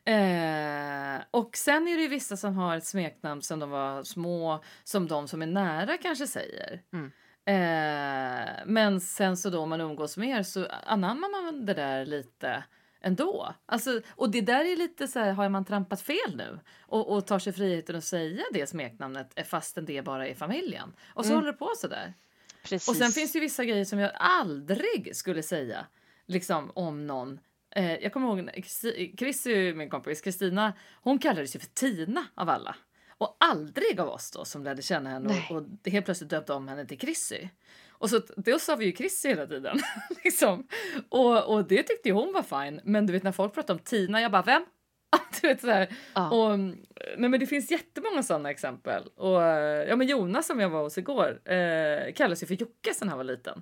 [0.05, 4.63] Eh, och sen är det ju vissa som har ett smeknamn som de var små,
[4.83, 6.81] som de som är nära kanske säger.
[6.93, 7.11] Mm.
[7.47, 12.63] Eh, men sen så då om man umgås mer så anammar man det där lite
[13.01, 13.53] ändå.
[13.65, 16.59] Alltså, och det där är lite så här, har man trampat fel nu?
[16.81, 20.93] Och, och tar sig friheten att säga det smeknamnet eh, fastän det bara är familjen.
[21.07, 21.37] Och så Mm.
[21.37, 22.13] håller det på så där.
[22.63, 22.89] precis.
[22.89, 25.85] Och sen finns det ju vissa grejer som jag aldrig skulle säga
[26.25, 27.39] liksom om någon.
[27.75, 31.67] Eh, jag kommer ihåg, Chris- Chris är ju min kompis, Kristina, hon kallades ju för
[31.67, 32.75] Tina av alla.
[33.17, 35.47] Och aldrig av oss då som lärde känna henne Nej.
[35.49, 37.47] och, och helt plötsligt döpte om henne till Chrissy.
[37.89, 39.77] Och så då sa vi ju Chrissy hela tiden.
[40.23, 40.67] liksom.
[41.09, 42.81] och, och det tyckte hon var fine.
[42.83, 44.65] Men du vet när folk pratar om Tina, jag bara vem?
[45.41, 45.85] du vet så.
[46.13, 46.29] Ja.
[46.29, 46.77] Och, mm,
[47.17, 49.03] nej men det finns jättemånga sådana exempel.
[49.15, 52.93] Och, eh, ja, men Jonas som jag var hos igår eh, kallas ju för Jocke
[52.93, 53.61] sen han var liten.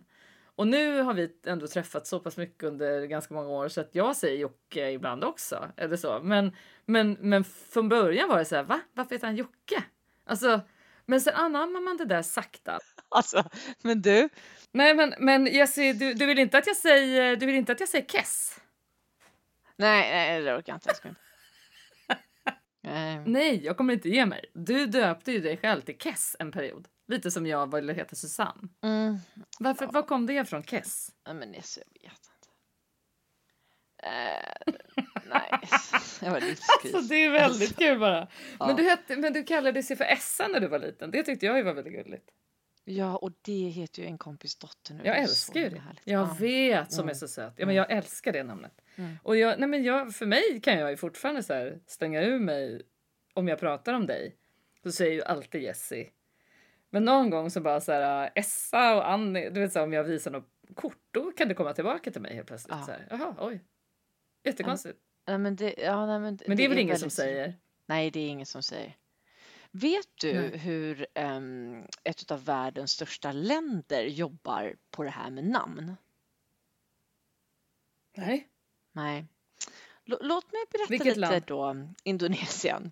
[0.55, 3.95] Och nu har vi ändå träffats så pass mycket under ganska många år så att
[3.95, 5.71] jag säger Jocke ibland också.
[5.77, 6.19] Eller så.
[6.23, 8.79] Men, men, men från början var det så här, va?
[8.93, 9.83] Varför heter han Jocke?
[10.25, 10.61] Alltså,
[11.05, 12.79] men sen anammar man det där sakta.
[13.09, 13.43] Alltså,
[13.83, 14.29] men du,
[14.75, 17.79] Nej men, men Jessie, du, du vill inte att jag säger, du vill inte att
[17.79, 18.59] jag säger Kess?
[19.75, 20.89] nej, nej det orkar jag inte.
[20.89, 21.09] Jag ska.
[22.83, 23.23] Nej.
[23.25, 24.45] Nej, jag kommer inte ge mig.
[24.53, 26.87] Du döpte ju dig själv till Kess en period.
[27.07, 28.67] Lite som jag ville heta Susanne.
[28.83, 29.17] Mm.
[29.59, 31.09] Varför, Var kom det ifrån, Kess?
[31.25, 32.49] Nej, men det är så jag vet inte.
[34.03, 34.73] Eh,
[35.29, 35.59] nej,
[36.21, 36.91] jag var livskris.
[36.91, 38.27] Så det är väldigt kul bara.
[38.59, 38.67] Ja.
[38.67, 41.11] Men, du hette, men du kallade sig för Essa när du var liten.
[41.11, 42.29] Det tyckte jag var väldigt gulligt.
[42.85, 45.01] Ja, och det heter ju en kompis dotter nu.
[45.05, 45.79] Jag Det älskar ju det.
[45.79, 46.01] härligt.
[46.07, 46.35] Jag Ja.
[46.39, 47.09] vet som Mm.
[47.09, 47.53] är så söt.
[47.57, 48.81] Ja, men jag älskar det namnet.
[48.95, 49.15] Mm.
[49.23, 52.39] Och jag, nej men jag, för mig kan jag ju fortfarande så här stänga ur
[52.39, 52.81] mig
[53.33, 54.35] om jag pratar om dig.
[54.83, 56.09] Så säger ju alltid Jessie.
[56.93, 59.93] Men någon gång så bara så här Essa och Annie, du vet så här, om
[59.93, 62.75] jag visar något kort då kan det komma tillbaka till mig helt plötsligt.
[62.79, 62.85] Ja.
[62.85, 63.63] Så här, Jaha, oj.
[64.43, 64.99] Jättekonstigt.
[65.27, 67.55] Nej, men det, ja, nej, men Men det är väl ingen som väldigt- säger?
[67.87, 68.97] Nej, det är ingen som säger.
[69.71, 70.57] Vet du Nej.
[70.57, 75.95] hur ehm, ett av världens största länder jobbar på det här med namn?
[78.17, 78.49] Nej.
[78.91, 79.25] Nej.
[80.05, 81.43] L- låt mig berätta Vilket lite land?
[81.47, 81.75] då.
[82.03, 82.91] Indonesien.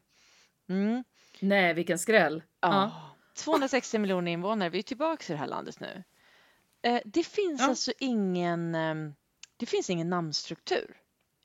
[0.70, 1.04] Mm.
[1.40, 2.44] Nej, vilken skräll.
[2.60, 3.11] Ja.
[3.34, 4.70] 260 miljoner invånare.
[4.70, 6.04] Vi är tillbaka i det här landet nu.
[6.82, 7.68] Eh, det finns Ja.
[7.68, 9.14] alltså ingen, ehm,
[9.58, 10.98] det finns ingen namnstruktur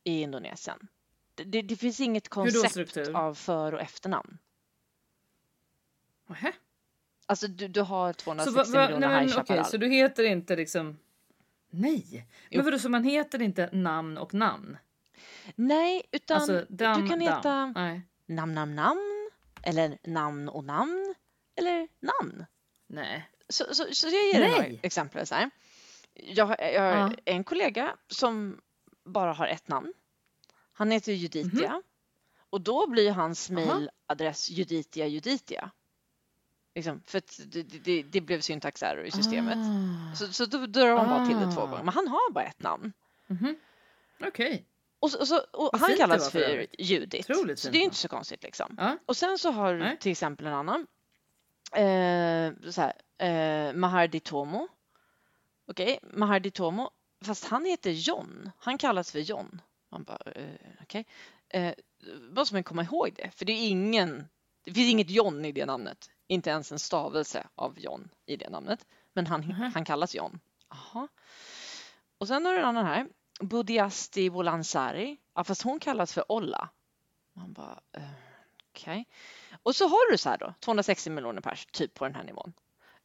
[0.04, 0.88] i Indonesien.
[1.34, 4.38] Det, det, finns inget koncept av för och efternamn.
[6.26, 6.52] Nähä.
[7.26, 9.64] Alltså du, du har Så, 260 va, va, miljoner nej, men, Chaparral.
[9.64, 10.98] så du heter inte liksom...
[11.70, 12.26] Nej.
[12.50, 14.78] Men vadå, så man heter inte namn och namn?
[15.54, 17.28] Nej, utan Alltså, dam, du kan dam.
[17.28, 18.02] heta Nej.
[18.26, 19.30] namn, namn, namn
[19.62, 21.14] eller namn och namn
[21.56, 22.46] eller namn.
[22.86, 23.30] Nej.
[23.48, 25.26] Så, så, så jag ger dig några exempel.
[25.26, 25.50] Så här.
[26.14, 27.12] Jag, har- jag har Ja.
[27.24, 28.60] en kollega som
[29.04, 29.92] bara har ett namn.
[30.72, 31.82] Han heter Juditia
[32.50, 35.70] och då blir hans mailadress Juditia Juditia.
[36.74, 39.58] Liksom, för det, det, det, blev syntax error i systemet.
[39.58, 40.14] Ah.
[40.16, 41.66] Så, så då drar man bara till det två Ah.
[41.66, 41.82] gånger.
[41.84, 42.92] Men han har bara ett namn.
[43.26, 43.56] Mhm.
[44.20, 44.64] Okej.
[44.98, 46.66] Och, så, och, så, och Vad han kallas för.
[46.78, 47.26] Judit.
[47.58, 48.74] Så det är inte så konstigt liksom.
[48.78, 48.98] Ja.
[49.06, 49.90] Och sen så har Nej.
[49.90, 50.86] du till exempel en annan.
[51.72, 54.68] Eh, så här, eh, Mahardi Tomo.
[55.66, 56.90] Okej, Mahardi Tomo.
[57.24, 58.50] Fast han heter John.
[58.58, 59.60] Han kallas för John.
[59.90, 61.06] Man bara, eh, okej.
[61.48, 61.74] Eh,
[62.30, 63.30] måste man komma ihåg det.
[63.30, 64.28] För det är ingen,
[64.64, 66.10] det finns inget John i det namnet.
[66.26, 68.86] Inte ens en stavelse av John i det namnet.
[69.12, 69.72] Men han, Mhm.
[69.74, 70.40] han kallas John.
[70.68, 71.08] Aha.
[72.18, 73.08] Och sen har du en annan här.
[73.40, 75.16] Budiasti Bolansari.
[75.34, 76.68] Ja, fast hon kallas för Olla.
[77.32, 78.02] Man bara, eh,
[78.70, 79.06] okej.
[79.66, 82.52] Och så har du så här då, 260 miljoner pers, typ på den här nivån.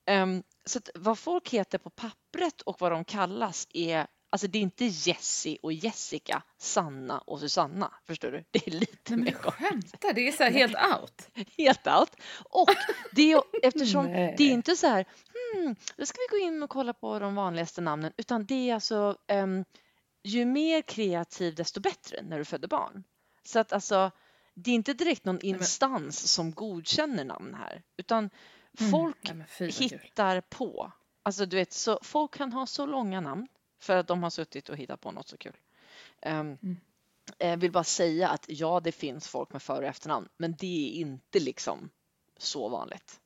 [0.06, 4.62] Ehm, så vad folk heter på pappret och vad de kallas är, alltså det är
[4.62, 7.94] inte Jessie och Jessica, Sanna och Susanna.
[8.08, 8.44] Förstår du?
[8.52, 11.48] Det är lite Nej, mer skämtar, det är så här helt out.
[11.58, 12.16] helt allt.
[12.50, 12.70] Och
[13.12, 16.70] det är eftersom det är inte så här, hmm, då ska vi gå in och
[16.70, 19.66] kolla på de vanligaste namnen, utan det är alltså ehm,
[20.24, 23.04] ju mer kreativ desto bättre när du föder barn.
[23.44, 24.12] Så att alltså,
[24.54, 28.30] det är inte direkt någon men- instans som godkänner namn här, utan
[28.80, 28.92] Mm.
[28.92, 29.72] folk men vad kul.
[29.72, 30.92] hittar på.
[31.24, 33.48] Alltså du vet, så folk kan ha så långa namn
[33.80, 35.58] för att de har suttit och hittat på något så kul.
[36.22, 36.78] Ehm, Mm.
[37.38, 40.88] Jag vill bara säga att ja, det finns folk med för och efternamn, men det
[40.90, 41.90] är inte liksom
[42.38, 43.20] så vanligt.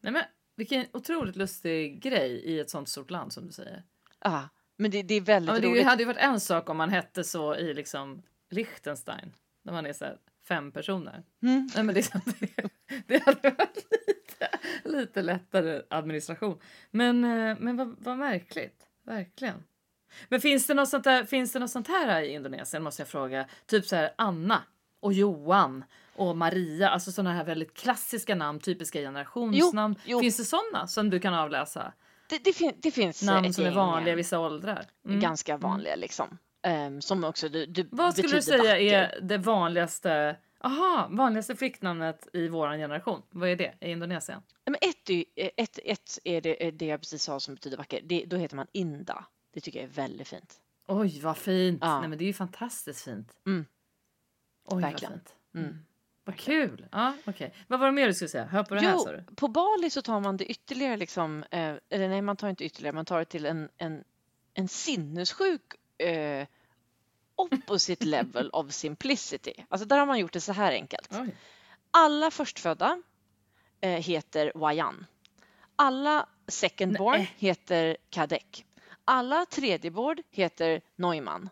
[0.00, 0.22] Nej men
[0.56, 3.84] vilken otroligt lustig grej i ett sånt stort land som du säger.
[4.18, 4.42] Ah,
[4.76, 5.84] men det, det är väldigt Ja, men det roligt.
[5.86, 9.32] hade ju varit en sak om man hette så i liksom Liechtenstein.
[9.66, 11.22] När man är så här fem personer.
[11.42, 11.68] Mm.
[11.74, 12.70] Nej, men liksom, det,
[13.06, 16.58] det hade varit lite, lite lättare administration.
[16.90, 18.86] Men, eh, men vad, vad märkligt.
[19.04, 19.64] Verkligen.
[20.28, 23.08] Men finns det, något sånt där, finns det något sånt här i Indonesien måste jag
[23.08, 23.46] fråga?
[23.66, 24.62] Typ så här Anna
[25.00, 26.88] och Johan och Maria.
[26.88, 29.94] Alltså sådana här väldigt klassiska namn, typiska generationsnamn.
[29.98, 30.20] Jo, jo.
[30.20, 31.92] Finns det sådana som du kan avläsa?
[32.28, 34.86] Det, det, fin, det finns Namn som är vanliga i vissa åldrar.
[35.06, 35.20] Mm.
[35.20, 36.38] ganska vanliga liksom.
[36.66, 38.76] Ehm, som också du, du Vad skulle du säga vacker.
[38.76, 43.22] är det vanligaste Aha, vanligaste flicknamnet i vår generation.
[43.30, 44.42] Vad är det i Indonesien?
[44.64, 48.00] Men ett, ju- ett, ett är det, är det jag precis sa som betyder vacker.
[48.04, 49.24] Det, då heter man Inda.
[49.54, 50.54] Det tycker jag är väldigt fint.
[50.86, 51.78] Oj, vad fint!
[51.82, 52.00] Ja.
[52.00, 53.32] Nej, men det är ju fantastiskt fint.
[53.46, 53.66] Mm.
[54.64, 55.12] Oj, Verkligen.
[55.12, 55.34] vad fint.
[55.54, 55.78] Mm.
[56.24, 56.86] Vad kul!
[56.92, 57.54] Ja, okej.
[57.68, 58.44] Vad var det mer du skulle säga?
[58.44, 59.34] Hör på det här sa Jo, du.
[59.34, 62.94] på Bali så tar man det ytterligare liksom, eh, eller nej man tar inte ytterligare,
[62.94, 64.04] man tar det till en, en,
[64.54, 65.62] en sinnessjuk
[65.98, 66.46] eh,
[67.36, 69.52] opposite level of simplicity.
[69.68, 71.08] Alltså där har man gjort det så här enkelt.
[71.12, 71.36] Oj.
[71.90, 73.02] Alla förstfödda
[73.80, 75.06] eh, heter Wayan.
[75.76, 77.34] Alla secondborn Nej.
[77.36, 78.64] heter Kadek.
[79.04, 81.50] Alla tredjeborn heter Neumann.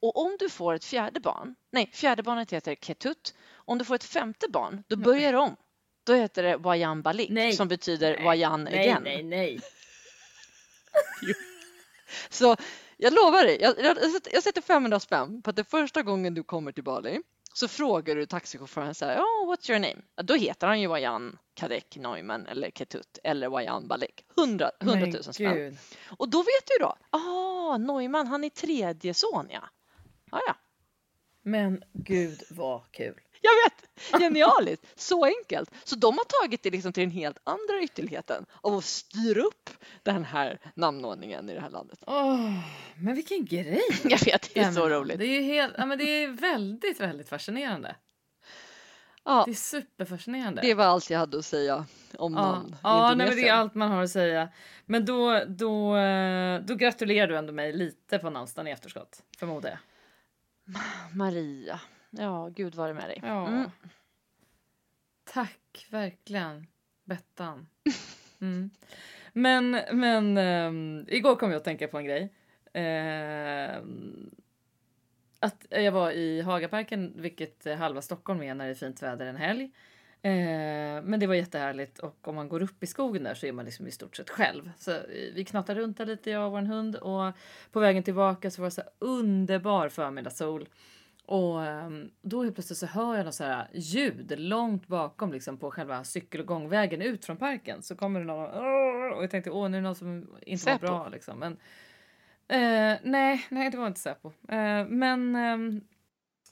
[0.00, 3.34] Och om du får ett fjärde barn, nej fjärde barnet heter Ketut.
[3.54, 5.56] Om du får ett femte barn, då börjar det om.
[6.04, 7.52] Då heter det Wayan Balik Nej.
[7.52, 8.24] som betyder Nej.
[8.24, 9.02] Wayan Nej, again.
[9.02, 9.60] nej, nej.
[12.30, 12.56] Så
[13.02, 16.02] jag lovar dig, jag, jag, jag sätter- jag sätter 500 spänn på att det första
[16.02, 17.20] gången du kommer till Bali
[17.54, 19.96] så frågar du taxichauffören så här, oh, what's your name?
[20.22, 24.24] Då heter han ju Wayan Kadek Neumann eller Ketut eller Wayan Balik.
[24.38, 25.54] 100, 100 000 Men spänn.
[25.54, 25.76] gud.
[26.18, 29.62] Och då vet du då, ah, Neumann, han är tredje son ja.
[30.30, 30.54] Ja, ja.
[31.42, 33.20] Men gud vad kul.
[33.44, 34.22] Jag vet!
[34.22, 35.00] Genialiskt!
[35.00, 35.70] Så enkelt.
[35.84, 39.70] Så de har tagit det liksom till den helt andra ytterligheten av att styra upp
[40.02, 41.98] den här namnordningen i det här landet.
[42.06, 42.50] Åh,
[42.96, 43.80] men vilken grej!
[44.04, 45.18] Jag vet, det är Ja, så men roligt.
[45.18, 47.96] Det är ju helt, ja, men det är väldigt, väldigt fascinerande.
[49.24, 50.62] Ja, Det är superfascinerande.
[50.62, 51.86] det var allt jag hade att säga
[52.18, 54.48] om Ja, namn ja nej, men det är allt man har att säga.
[54.86, 59.70] Men då, då, eh, då gratulerar du ändå mig lite på namnsdagen i efterskott, förmodar
[59.70, 59.78] jag.
[61.16, 61.80] Maria.
[62.18, 63.20] Ja, gud var det med dig.
[63.22, 63.48] Ja.
[63.48, 63.70] Mm.
[65.24, 66.66] Tack, verkligen.
[67.04, 67.66] Bettan.
[68.40, 68.70] Mm.
[69.32, 72.32] Men, men ehm, igår kom jag att tänka på en grej.
[72.72, 74.30] Ehm,
[75.40, 79.36] att jag var i Hagaparken, vilket halva Stockholm är när det är fint väder en
[79.36, 79.70] helg.
[80.24, 83.52] Eh, men det var jättehärligt och om man går upp i skogen där så är
[83.52, 84.70] man liksom i stort sett själv.
[84.78, 87.32] Så eh, vi knatade runt där lite jag och vår hund och
[87.72, 90.68] på vägen tillbaka så var det så underbar förmiddagssol.
[91.26, 95.58] Och ehm, då helt plötsligt så hör jag något så här ljud långt bakom liksom
[95.58, 97.82] på själva cykel och gångvägen ut från parken.
[97.82, 98.50] Så kommer det någon
[99.12, 100.86] och jag tänkte åh nu är det någon som inte Säpo.
[100.86, 101.38] var bra liksom.
[101.38, 101.52] Men
[102.48, 104.28] eh, nej, nej det var inte Säpo.
[104.48, 105.80] Eh, men ehm,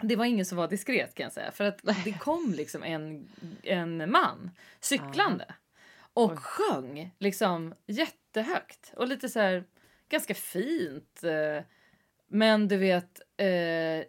[0.03, 1.51] det var ingen som var diskret kan jag säga.
[1.53, 3.29] För att det kom liksom en,
[3.63, 5.55] en man cyklande.
[6.13, 6.37] Och Oj.
[6.37, 8.93] sjöng liksom jättehögt.
[8.97, 9.65] Och lite så här
[10.09, 11.25] ganska fint.
[11.25, 11.65] eh,
[12.29, 14.05] Men du vet, eh,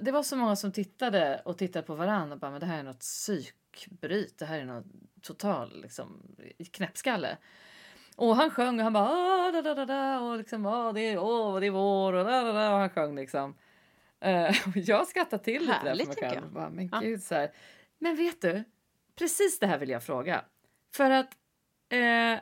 [0.00, 2.78] det var så många som tittade och tittade på varandra och bara men det här
[2.78, 4.38] är något psykbryt.
[4.38, 4.86] Det här är något
[5.22, 6.36] total liksom
[6.72, 7.36] knäppskalle.
[8.16, 11.00] Och han sjöng och han bara "Ah, da, da, da, da, och liksom ah, det
[11.00, 13.54] är åh, det är vår och, da, da, da, och han sjöng liksom.
[14.66, 16.34] Och jag skrattade till lite där för Härligt, mig själv.
[16.44, 16.52] jag.
[16.52, 17.00] Bara, men Ja.
[17.00, 17.52] gud så här.
[17.98, 18.64] Men vet du,
[19.14, 20.44] precis det här vill jag fråga.
[20.94, 21.36] För att
[21.88, 22.40] eh,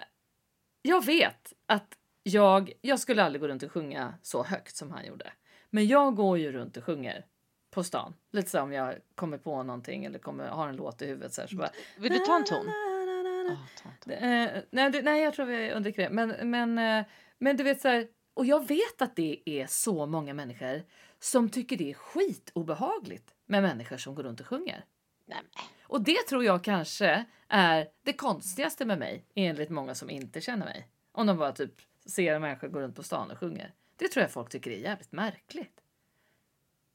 [0.82, 5.06] jag vet att jag, jag skulle aldrig gå runt och sjunga så högt som han
[5.06, 5.32] gjorde.
[5.70, 7.26] Men jag går ju runt och sjunger
[7.70, 8.14] på stan.
[8.30, 11.34] Lite så om jag kommer på någonting eller kommer, har en låt i huvudet.
[11.34, 12.66] Så, här, så bara, Vill du ta en ton?
[13.82, 14.46] Ta en.
[14.46, 16.10] Eh, nej, det, nej, jag tror vi undviker det.
[16.10, 17.06] Men, men, eh,
[17.38, 20.82] men du vet så här, och jag vet att det är så många människor
[21.18, 24.84] som tycker det är skitobehagligt med människor som går runt och sjunger.
[25.26, 25.38] Nej.
[25.82, 30.66] Och det tror jag kanske är det konstigaste med mig, enligt många som inte känner
[30.66, 30.88] mig.
[31.12, 31.74] Om de bara typ
[32.06, 33.74] ser en människa gå runt på stan och sjunger.
[34.00, 35.80] Det tror jag folk tycker är jävligt märkligt.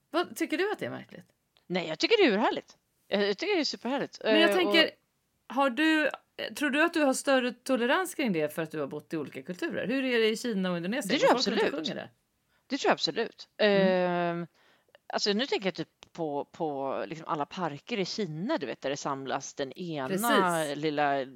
[0.10, 1.26] Vad, tycker du att det är märkligt?
[1.68, 2.78] Nej, jag tycker det är urhärligt.
[3.08, 4.20] Jag tycker det är superhärligt.
[4.24, 6.10] Men jag Eh, tänker, och- har du,
[6.56, 9.18] tror du att du har större tolerans kring det för att du har bott i
[9.18, 9.88] olika kulturer?
[9.88, 11.14] Hur är det i Kina och Indonesien?
[11.14, 11.62] Det tror jag absolut.
[12.68, 13.50] Det tror jag absolut.
[13.58, 13.88] Mm.
[13.88, 14.48] Ehm,
[15.08, 18.90] alltså nu tänker jag typ på, på liksom alla parker i Kina, du vet, där
[18.90, 20.78] det samlas den ena Precis.
[20.78, 21.28] lilla eh,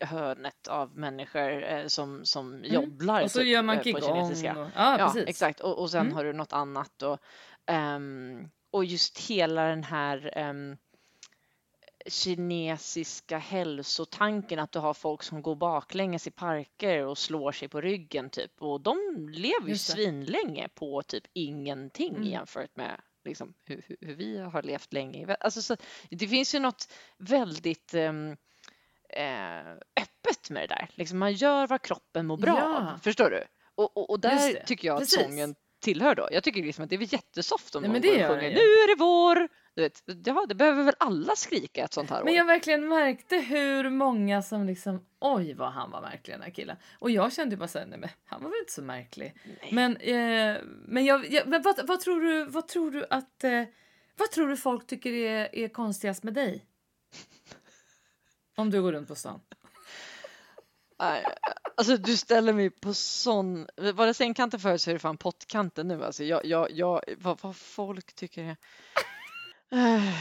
[0.00, 2.72] hörnet av människor eh, som, som Mm.
[2.72, 4.30] jobblar Och så typ, gör man eh, på qigong.
[4.30, 5.28] Och, ja, Ja, precis.
[5.28, 5.60] exakt.
[5.60, 6.14] Och, och sen Mm.
[6.14, 7.18] har du något annat och,
[7.66, 10.76] ehm, och just hela den här ehm,
[12.06, 17.80] kinesiska hälsotanken att du har folk som går baklänges i parker och slår sig på
[17.80, 18.96] ryggen typ och de
[19.32, 22.28] lever ju svinlänge på typ ingenting Mm.
[22.28, 25.36] jämfört med liksom, hur, hur, vi har levt länge.
[25.40, 25.76] Alltså, så,
[26.10, 28.36] det finns ju något väldigt ehm,
[29.08, 29.70] eh,
[30.00, 30.90] öppet med det där.
[30.94, 32.92] Liksom, man gör vad kroppen mår bra Ja.
[32.92, 32.98] av.
[32.98, 33.44] Förstår du?
[33.74, 35.22] Och, och, och där tycker jag att Precis.
[35.22, 35.54] sången
[35.86, 36.28] tillhör då.
[36.32, 38.50] Jag tycker liksom att det är jättesoft om Nej, någon det sjunger.
[38.50, 39.48] Nu är det vår!
[39.74, 42.36] Du vet, ja, det behöver väl alla skrika ett sånt här Men år.
[42.36, 46.76] jag verkligen märkte hur många som liksom oj vad han var märklig den här killen.
[46.98, 49.36] Och jag kände ju bara såhär, nej men han var väl inte så märklig.
[49.44, 49.68] Nej.
[49.72, 53.62] Men, eh, men, jag, jag, men vad, vad tror du, vad tror du att, eh,
[54.16, 56.66] vad tror du folk tycker är, är konstigast med dig?
[58.56, 59.40] Om du går runt på stan.
[60.98, 61.24] Nej,
[61.78, 63.68] Alltså du ställer mig på sån...
[63.76, 66.04] Var det sängkanten förut så är det fan pottkanten nu.
[66.04, 68.56] Alltså jag, jag, jag, vad, vad folk tycker är...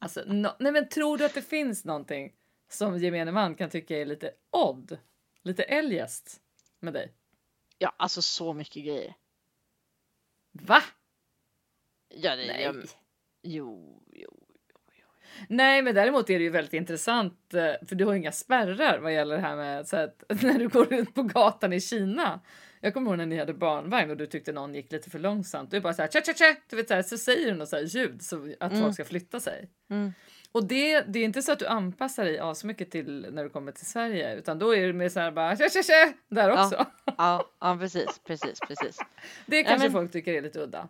[0.00, 2.32] Alltså, no, nej men tror du att det finns någonting
[2.68, 4.98] som gemene man kan tycka är lite odd?
[5.42, 6.40] Lite eljest
[6.80, 7.12] med dig?
[7.78, 9.14] Ja, alltså så mycket grejer.
[10.52, 10.82] Va?
[12.08, 12.62] Ja, det, Nej.
[12.62, 12.88] jag,
[13.42, 14.47] jo, jo.
[15.48, 18.98] Nej, men däremot är det ju väldigt intressant eh, för du har ju inga spärrar
[18.98, 22.40] vad gäller det här med så att när du går ut på gatan i Kina.
[22.80, 25.70] Jag kommer ihåg när ni hade barnvagn och du tyckte någon gick lite för långsamt.
[25.70, 27.56] Du är bara så här tja tja tja, du vet så, här, så säger du
[27.58, 28.82] något så här ljud så att Mm.
[28.84, 29.68] folk ska flytta sig.
[29.90, 30.12] Mm.
[30.52, 33.50] Och det, det är inte så att du anpassar dig så mycket till när du
[33.50, 36.48] kommer till Sverige utan då är det mer så här bara tja tja tja där
[36.48, 36.64] Ja.
[36.64, 36.86] också.
[37.18, 38.98] Ja, ja, precis, precis, precis.
[39.46, 40.88] Det kanske men- folk tycker är lite udda.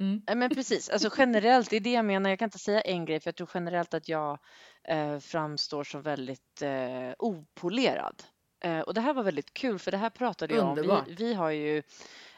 [0.00, 0.22] Mm.
[0.26, 2.30] Ja, Men precis, alltså generellt, det är det jag menar.
[2.30, 4.38] Jag kan inte säga en grej, för jag tror generellt att jag
[4.84, 8.22] eh, framstår som väldigt eh, opolerad.
[8.64, 10.70] Eh, och det här var väldigt kul, för det här pratade jag om.
[10.70, 11.08] Underbart.
[11.08, 11.82] Vi, vi har ju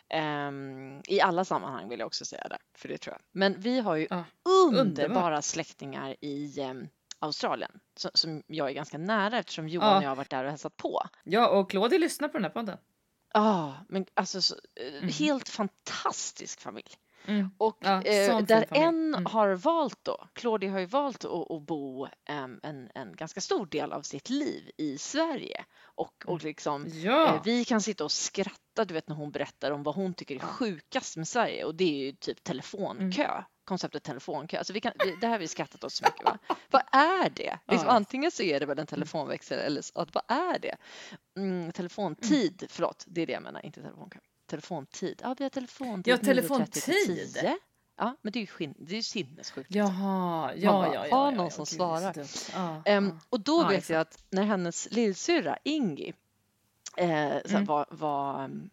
[0.08, 3.22] ehm, i alla sammanhang vill jag också säga det, för det tror jag.
[3.32, 6.88] Men vi har ju Ja, underbara släktingar i ehm,
[7.18, 9.96] Australien som, som jag är ganska nära eftersom Johan Ja.
[9.98, 11.02] och jag har varit där och hälsat på.
[11.24, 12.78] Ja, och Claudia lyssnar på den här podden.
[13.34, 15.08] Ja, men alltså så, eh, Mhm.
[15.08, 16.94] helt fantastisk familj.
[17.26, 17.50] Mm.
[17.58, 19.26] Och Ja, eh, där en Mm.
[19.26, 23.66] har valt då, Claudia har ju valt att, att bo em, en, en ganska stor
[23.66, 25.64] del av sitt liv i Sverige.
[25.82, 27.34] Och, och liksom, Ja.
[27.34, 30.34] eh, vi kan sitta och skratta, du vet när hon berättar om vad hon tycker
[30.34, 33.24] är sjukast med Sverige och det är ju typ telefonkö.
[33.24, 33.42] Mm.
[33.64, 34.58] Konceptet telefonkö.
[34.58, 36.24] Alltså vi kan, vi, det här har vi skrattat åt så mycket.
[36.24, 36.38] Va?
[36.70, 37.58] vad är det?
[37.68, 37.94] Liksom, Ja.
[37.94, 40.76] Antingen så är det väl en telefonväxel eller så, att, vad är det?
[41.36, 44.18] Mm, telefontid, förlåt, det är det jag menar, inte telefonkö.
[44.56, 45.20] Telefontid.
[45.24, 46.12] Ja, vi har telefontid.
[46.12, 46.82] Ja, 9.30 till telefontid.
[47.34, 47.56] 10.
[47.96, 49.74] Ja, men det är ju, skin- det är ju sinnessjukt.
[49.74, 51.06] Jaha, ja, bara, ja, ja.
[51.10, 52.26] ja, någon ja, som svarar.
[52.54, 53.12] Ja, Ehm, ja.
[53.28, 53.90] och då vet exakt.
[53.90, 56.12] jag att när hennes lillsyrra Ingi
[56.96, 57.64] eh, Mm.
[57.64, 58.70] var, var, um,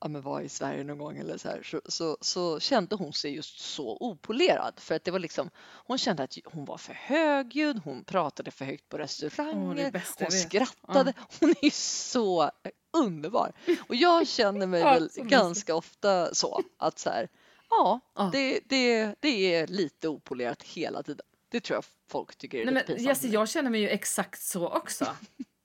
[0.00, 3.12] ja, men var i Sverige någon gång eller så, här, så, så, så kände hon
[3.12, 4.74] sig just så opolerad.
[4.76, 5.50] För att det var liksom,
[5.86, 10.32] hon kände att hon var för högljudd, hon pratade för högt på restauranger, bästa hon
[10.32, 11.12] skrattade.
[11.40, 12.50] Hon är så
[12.92, 13.52] underbar.
[13.88, 17.28] Och jag känner mig Ja, väl ganska ofta så att så här,
[17.70, 18.30] ja, Ja.
[18.32, 21.26] det, det, det är lite opolerat hela tiden.
[21.48, 23.08] Det tror jag folk tycker är Nej, lite men, pinsamt.
[23.08, 25.06] Jesse, jag känner mig ju exakt så också.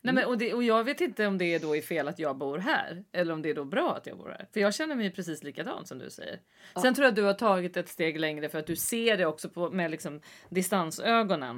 [0.01, 2.19] Nej, men, och, det, och jag vet inte om det är då är fel att
[2.19, 4.47] jag bor här eller om det är då bra att jag bor här.
[4.53, 6.39] För jag känner mig precis likadant som du säger.
[6.75, 6.81] Ja.
[6.81, 9.25] Sen tror jag att du har tagit ett steg längre för att du ser det
[9.25, 11.57] också på, med liksom distansögonen.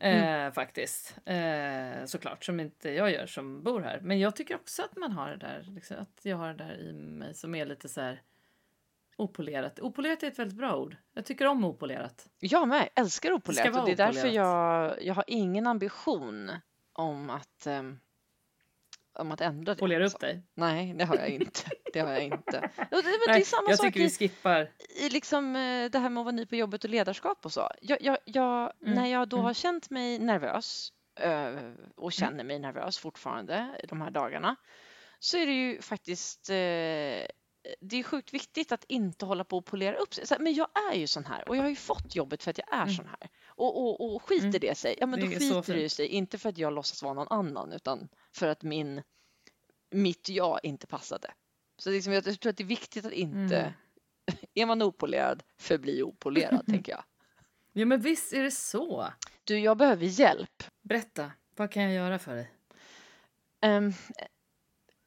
[0.00, 0.52] Eh, Mm.
[0.52, 1.18] Faktiskt.
[1.24, 4.00] Eh, såklart, som inte jag gör som bor här.
[4.02, 6.78] Men jag tycker också att man har det där, liksom, att jag har det där
[6.78, 8.22] i mig som är lite så här
[9.16, 9.80] opolerat.
[9.80, 10.96] Opolerat är ett väldigt bra ord.
[11.14, 12.28] Jag tycker om opolerat.
[12.38, 14.34] Jag med, älskar ska opolerat vara och det är därför opolerat.
[14.34, 16.50] jag, jag har ingen ambition
[16.98, 17.98] om att, ehm,
[19.12, 19.80] om att ändra det.
[19.80, 20.42] Polera upp dig.
[20.54, 21.60] Nej, det har jag inte.
[21.92, 22.60] Det har jag inte.
[22.76, 24.70] Det, men det Nej, är samma jag sak tycker vi i, skippar.
[25.00, 27.70] i liksom, eh, det här med att vara ny på jobbet och ledarskap och så.
[27.80, 29.44] Jag, jag, jag, Mm, När jag då mm.
[29.44, 31.54] har känt mig nervös eh,
[31.96, 34.56] och känner mig nervös fortfarande de här dagarna
[35.18, 37.26] så är det ju faktiskt eh,
[37.80, 40.38] det är sjukt viktigt att inte hålla på och polera upp sig.
[40.40, 42.72] Men jag är ju sån här och jag har ju fått jobbet för att jag
[42.72, 42.94] är Mm.
[42.94, 43.28] sån här.
[43.46, 44.60] Och, och, och skiter Mm.
[44.60, 46.06] det sig, ja men då Det skiter det sig.
[46.06, 49.02] Inte för att jag låtsas vara någon annan utan för att min,
[49.90, 51.30] mitt jag inte passade.
[51.76, 53.72] Så liksom, jag tror att det är viktigt att inte, Mm.
[54.54, 57.04] är man opolerad, förbli opolerad tänker jag.
[57.72, 59.12] Ja men visst är det så.
[59.44, 60.62] Du, jag behöver hjälp.
[60.82, 62.50] Berätta, vad kan jag göra för dig?
[63.62, 63.92] Um,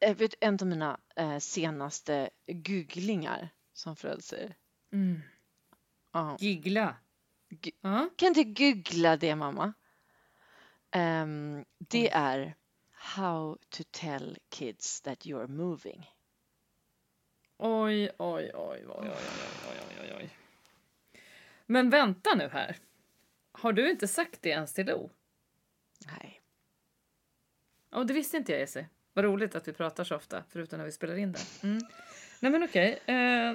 [0.02, 4.56] Eh, vet, en av mina eh, senaste googlingar, som Fred säger.
[4.94, 5.22] Mm.
[6.16, 6.36] Uh.
[6.40, 6.96] Gigla.
[7.50, 8.06] G uh.
[8.16, 9.74] Kan du googla det, mamma?
[10.96, 12.24] Um, det mm.
[12.24, 12.56] är
[12.92, 16.10] How to tell kids that you're moving.
[17.58, 19.10] Oj, oj, oj, oj, oj,
[19.70, 20.30] oj, oj, oj.
[21.66, 22.78] Men vänta nu här.
[23.52, 25.10] Har du inte sagt det ens till Lo?
[26.06, 26.42] Nej.
[27.92, 28.88] Oh, det visste inte jag, Jessie.
[29.14, 31.64] Vad roligt att vi pratar så ofta, förutom när vi spelar in det.
[31.64, 31.82] Mm.
[32.40, 33.00] Nej, men okej.
[33.06, 33.52] Eh,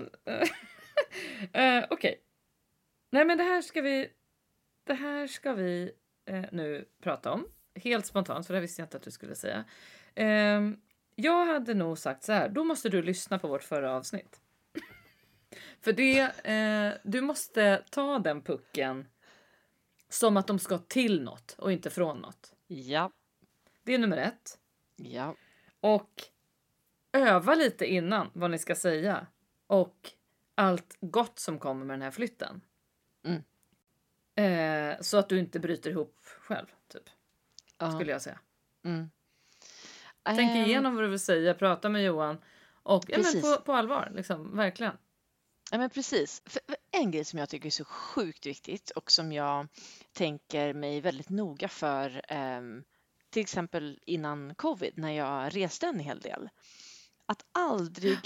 [1.63, 2.21] eh, okej.
[3.11, 4.13] Nej, men det här ska vi...
[4.85, 5.93] Det här ska vi
[6.27, 7.49] eh, nu prata om.
[7.75, 9.65] Helt spontant, för det visste jag inte att du skulle säga.
[10.15, 10.61] Eh,
[11.15, 14.41] jag hade nog sagt så här, då måste du lyssna på vårt förra avsnitt.
[15.81, 19.09] för det, eh, du måste ta den pucken
[20.09, 22.53] som att de ska till något och inte från något.
[22.67, 23.11] Ja.
[23.83, 24.59] Det är nummer ett.
[24.97, 25.37] Ja.
[25.95, 26.23] Och
[27.13, 29.27] öva lite innan vad ni ska säga.
[29.67, 30.11] Och
[30.55, 32.61] allt gott som kommer med den här flytten.
[33.25, 33.43] Mm.
[34.35, 37.03] Eh, så att du inte bryter ihop själv, typ.
[37.79, 37.93] ja.
[37.93, 38.39] Skulle jag säga.
[38.85, 39.11] Mm.
[40.23, 42.39] Tänk Ehm, igenom vad du vill säga, prata med Johan.
[42.83, 44.57] Och ja, men på, på allvar, liksom.
[44.57, 44.97] Verkligen.
[45.71, 46.43] Ja, men precis.
[46.47, 49.67] För en grej som jag tycker är så sjukt viktigt och som jag
[50.13, 52.85] tänker mig väldigt noga för, ehm,
[53.31, 56.49] till exempel innan covid när jag reste en hel del.
[57.27, 58.19] Att aldrig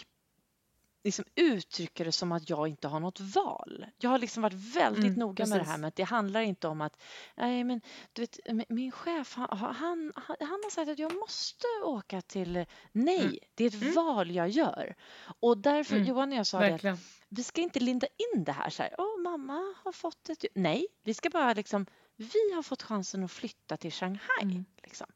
[1.05, 3.87] liksom uttrycka det som att jag inte har något val.
[3.99, 5.81] Jag har liksom varit väldigt Mm, noga med det här precis.
[5.81, 7.03] med att det handlar inte om att
[7.37, 7.81] nej, men
[8.13, 8.39] du vet,
[8.69, 13.35] min- chef han, han, han, har sagt att jag måste åka till nej, Mm.
[13.55, 13.95] det är ett Mm.
[13.95, 14.95] val jag gör.
[15.41, 16.99] Och därför, Mm, Johan och jag sa det, att Verkligen.
[17.29, 20.53] vi ska inte linda in det här så här, åh mamma har fått ett jobb."
[20.55, 21.87] Nej, vi ska bara liksom,
[22.21, 24.43] vi har fått chansen att flytta till Shanghai.
[24.43, 24.64] Mm.
[24.83, 25.07] Liksom.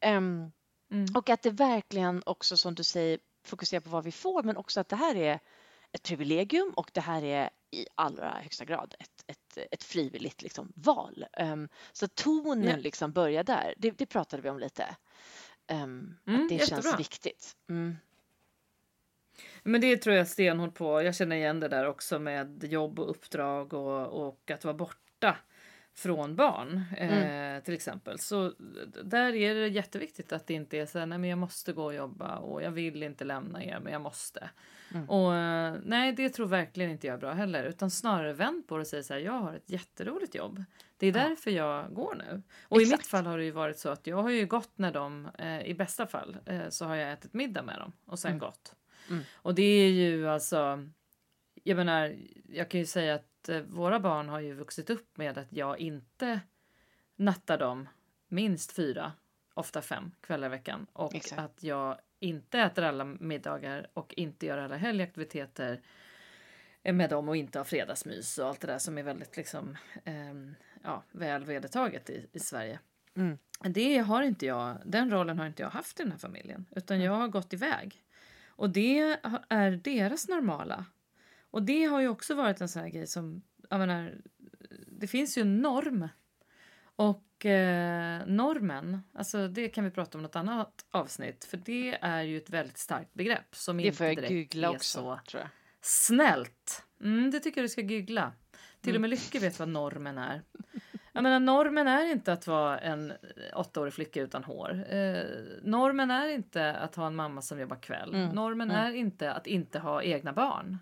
[0.00, 0.52] Ehm,
[0.90, 1.06] Mm.
[1.14, 4.80] och att det verkligen också som du säger fokuserar på vad vi får men också
[4.80, 5.40] att det här är
[5.92, 10.72] ett privilegium och det här är i allra högsta grad ett, ett, ett frivilligt liksom,
[10.76, 11.26] val.
[11.32, 12.76] Ehm, så tonen Ja.
[12.76, 14.96] liksom börjar där, det, det pratade vi om lite.
[15.66, 16.96] Ehm, Mm, att det känns jättebra.
[16.96, 17.56] viktigt.
[17.68, 17.96] Mm.
[19.62, 21.02] Men det tror jag stenhårt på.
[21.02, 25.36] Jag känner igen det där också med jobb och uppdrag och, och att vara borta
[25.96, 28.18] från barn eh, till exempel.
[28.18, 28.52] Så
[29.04, 31.84] där är det jätteviktigt att det inte är så här, nej men jag måste gå
[31.84, 34.50] och jobba och jag vill inte lämna er men jag måste.
[34.94, 35.10] Mm.
[35.10, 38.76] Och eh, nej det tror verkligen inte jag är bra heller utan snarare vänd på
[38.76, 40.64] det och säga så här, jag har ett jätteroligt jobb.
[40.96, 41.28] Det är Ja.
[41.28, 42.42] därför jag går nu.
[42.62, 43.00] Och i Exakt.
[43.02, 45.60] mitt fall har det ju varit så att jag har ju gått när de, eh,
[45.66, 48.38] i bästa fall, eh, så har jag ätit middag med dem och sen Mm.
[48.38, 48.74] gått.
[49.10, 49.22] Mm.
[49.34, 50.88] Och det är ju alltså,
[51.64, 52.16] jag menar,
[52.48, 55.78] jag kan ju säga att eh, våra barn har ju vuxit upp med att jag
[55.78, 56.40] inte
[57.16, 57.88] nattar dem
[58.28, 59.12] minst fyra,
[59.54, 60.86] ofta fem kvällar i veckan.
[60.92, 61.40] Och Exakt.
[61.40, 65.80] att jag inte äter alla middagar och inte gör alla helgaktiviteter
[66.82, 69.76] eh, med dem och inte har fredagsmys och allt det där som är väldigt liksom,
[70.04, 72.78] ehm, ja, väl vedertaget i, i Sverige.
[73.16, 73.38] Mm.
[73.60, 76.66] Det har inte jag, den rollen har inte jag haft i den här familjen.
[76.76, 77.06] Utan Mm.
[77.06, 78.02] jag har gått iväg.
[78.48, 78.98] Och det
[79.48, 80.84] är deras normala.
[81.50, 84.14] Och det har ju också varit en sån här grej som, jag menar,
[84.86, 86.08] det finns ju en norm.
[86.96, 91.44] Och eh, normen, alltså det kan vi prata om något annat avsnitt.
[91.44, 94.68] För det är ju ett väldigt starkt begrepp som Det inte får jag direkt googla
[94.68, 95.50] är också, så tror jag.
[95.80, 96.82] Snällt!
[97.00, 98.32] Mm, det tycker jag du ska googla.
[98.80, 99.00] Till och Mm.
[99.00, 100.42] med Lycke vet vad normen är.
[101.12, 103.12] Jag menar, normen är inte att vara en
[103.54, 104.94] åttaårig flicka utan hår.
[104.94, 105.24] Eh,
[105.62, 108.14] normen är inte att ha en mamma som jobbar kväll.
[108.14, 108.86] Mm, Normen mm.
[108.86, 110.78] är inte att inte ha egna barn.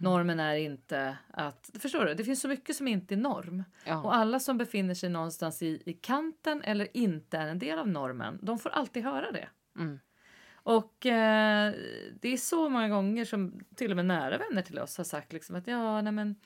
[0.00, 1.70] Normen är inte att...
[1.78, 2.14] Förstår du?
[2.14, 3.64] Det finns så mycket som inte är norm.
[3.84, 4.02] Ja.
[4.02, 7.88] Och alla som befinner sig någonstans i, i kanten eller inte är en del av
[7.88, 9.48] normen, de får alltid höra det.
[9.76, 10.00] Mm.
[10.62, 11.74] Och eh,
[12.20, 15.32] det är så många gånger som till och med nära vänner till oss har sagt
[15.32, 16.36] liksom att ja, nej men,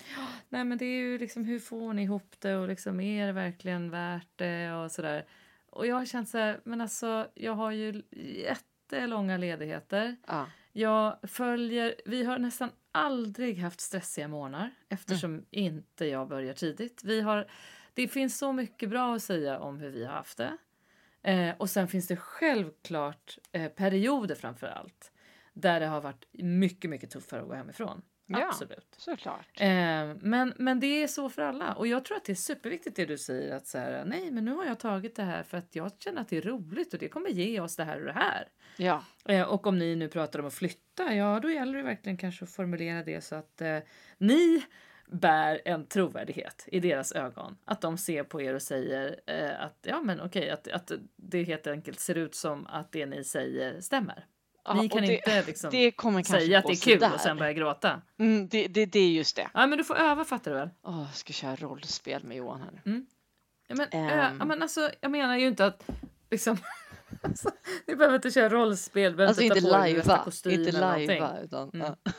[0.49, 3.33] nej men det är ju liksom hur får ni ihop det och liksom är det
[3.33, 5.27] verkligen värt det och sådär.
[5.71, 10.17] Och jag har känt så här, men alltså jag har ju jättelånga ledigheter.
[10.27, 10.47] Ja.
[10.77, 17.05] Jag följer, vi har nästan aldrig haft stressiga månader eftersom inte jag börjar tidigt.
[17.05, 17.51] Vi har,
[17.95, 20.57] det finns så mycket bra att säga om hur vi har haft det.
[21.22, 25.12] Eh, och sen finns det självklart eh, perioder framför allt
[25.53, 28.03] där det har varit mycket, mycket tuffare att gå hemifrån.
[28.27, 28.47] Ja.
[28.49, 28.95] Absolut.
[28.97, 29.61] Såklart.
[29.61, 29.68] Eh,
[30.20, 31.75] men, men det är så för alla.
[31.75, 34.45] Och jag tror att det är superviktigt det du säger att så här, nej men
[34.45, 36.99] nu har jag tagit det här för att jag känner att det är roligt och
[36.99, 38.49] det kommer ge oss det här och det här.
[38.77, 39.05] Ja.
[39.29, 42.45] Eh, och om ni nu pratar om att flytta, ja då gäller det verkligen kanske
[42.45, 43.79] att formulera det så att eh,
[44.18, 44.64] ni
[45.07, 47.57] bär en trovärdighet i deras ögon.
[47.64, 51.43] Att de ser på er och säger eh, att ja men okej, att, att det
[51.43, 54.27] helt enkelt ser ut som att det ni säger stämmer.
[54.65, 57.15] Ja, Ni kan det, inte liksom det kommer kanske säga att det är kul sådär.
[57.15, 58.03] och sen börja gråta.
[58.19, 59.49] Mm, det, det, det är just det.
[59.55, 60.71] Ja men du får öva fattar du väl?
[60.83, 63.05] Åh, jag ska köra rollspel med Johan här nu.
[63.69, 64.09] Ja, men, Ehm.
[64.19, 65.87] ö, ja, men alltså, jag menar ju inte att
[66.31, 66.57] liksom,
[67.23, 67.51] alltså,
[67.87, 71.71] ni behöver inte köra rollspel, behöver Alltså inte inte lajva, inte lajva utan...
[71.75, 71.87] Mm.
[72.05, 72.12] Ja.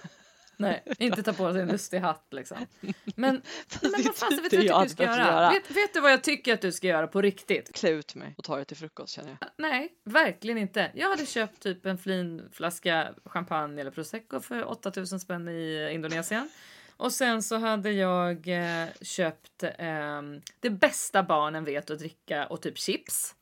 [0.57, 2.57] Nej, inte ta på sig en lustig hatt liksom.
[2.81, 2.93] Men,
[3.81, 5.49] men vad fan, vet du jag jag tycker du ska behövt göra?
[5.49, 7.75] Vet, vet du vad jag tycker att du ska göra på riktigt?
[7.75, 9.49] Klä ut mig och ta det till frukost känner jag.
[9.57, 10.91] Nej, verkligen inte.
[10.93, 16.49] Jag hade köpt typ en fin flaska champagne eller prosecco för 8000 spänn i Indonesien.
[16.97, 22.61] Och sen så hade jag eh, köpt ehm, det bästa barnen vet att dricka och
[22.61, 23.35] typ chips.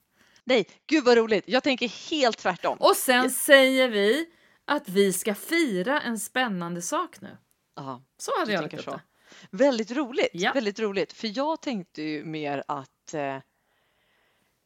[0.43, 1.43] Nej, gud vad roligt.
[1.47, 2.77] Jag tänker helt tvärtom.
[2.77, 4.25] Och sen säger vi
[4.65, 7.37] att vi ska fira en spännande sak nu.
[7.75, 9.57] Ja, Så hade jag tänker lagt upp det.
[9.57, 10.29] Väldigt roligt.
[10.33, 10.51] Ja.
[10.53, 11.13] Väldigt roligt.
[11.13, 13.37] För jag tänkte ju mer att eh,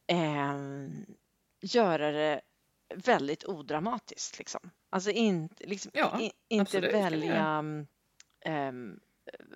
[0.06, 1.06] ehm,
[1.60, 2.40] göra det
[2.94, 4.38] väldigt odramatiskt.
[4.38, 4.70] Liksom.
[4.90, 7.62] Alltså inte, liksom, Ja, i, inte absolut, välja...
[8.44, 9.00] ehm,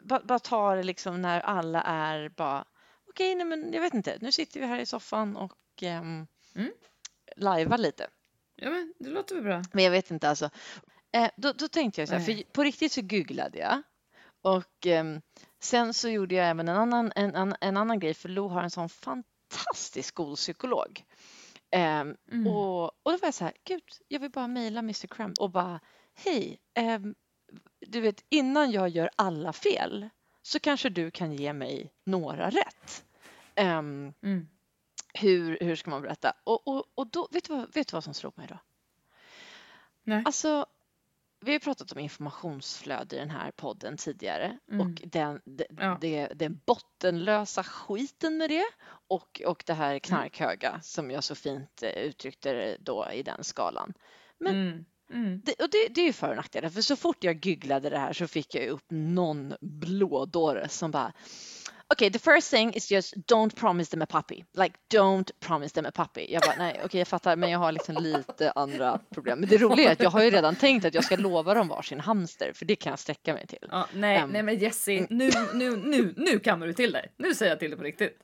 [0.03, 2.65] bara, bara ta det liksom när alla är bara
[3.09, 4.19] okej, nej men jag vet inte.
[4.21, 6.71] Nu sitter vi här i soffan och um, Mm.
[7.37, 8.07] lajvar lite.
[8.63, 9.63] Ja, men det låter väl bra.
[9.73, 10.51] Men jag vet inte alltså.
[11.13, 13.83] Eh, då, då tänkte jag så här, för på riktigt så googlade jag
[14.43, 15.21] och ehm,
[15.61, 18.63] sen så gjorde jag även en annan, en, en, en annan grej för Lo har
[18.63, 21.05] en sån fantastisk skolpsykolog.
[21.71, 22.47] Ehm, Mm.
[22.47, 25.51] och, och då var jag så här, gud, jag vill bara mejla Mr Crumb och
[25.51, 25.81] bara,
[26.15, 27.15] hej, ehm,
[27.87, 30.09] du vet innan jag gör alla fel
[30.43, 33.05] så kanske du kan ge mig några rätt.
[33.55, 34.49] Ehm, Mm.
[35.15, 36.33] Hur, hur ska man berätta?
[36.45, 38.59] Och, och, och då, vet du, vad, vet du vad som slog mig då?
[40.05, 40.23] Nej.
[40.27, 40.67] Alltså,
[41.41, 44.81] vi har pratat om informationsflöde i den här podden tidigare Mm.
[44.81, 45.99] och den, det, Ja.
[46.01, 48.65] det, den bottenlösa skiten med det
[49.09, 49.83] och, och det Mm.
[49.85, 53.93] här knarkhöga som jag så fint eh, uttryckte det då i den skalan.
[54.39, 54.85] Men- Mm.
[55.13, 55.41] Mm.
[55.45, 57.99] Det, och det, det är ju för och nackdelar, för så fort jag googlade det
[57.99, 61.13] här så fick jag upp någon blådåre som bara
[61.93, 64.45] Okej, the first thing is just don't promise them a puppy.
[64.55, 66.27] Like don't promise them a puppy.
[66.33, 69.41] Jag bara, nej, okej, jag fattar, men jag har liksom lite andra problem.
[69.41, 71.69] Men det roliga är att jag har ju redan tänkt att jag ska lova dem
[71.69, 73.59] varsin hamster, för det kan jag sträcka mig till.
[73.71, 74.31] Ja, nej, Ehm.
[74.31, 77.13] nej men Jessie, nu, nu, nu, nu kammar du till dig.
[77.17, 78.19] Nu säger jag till dig på riktigt.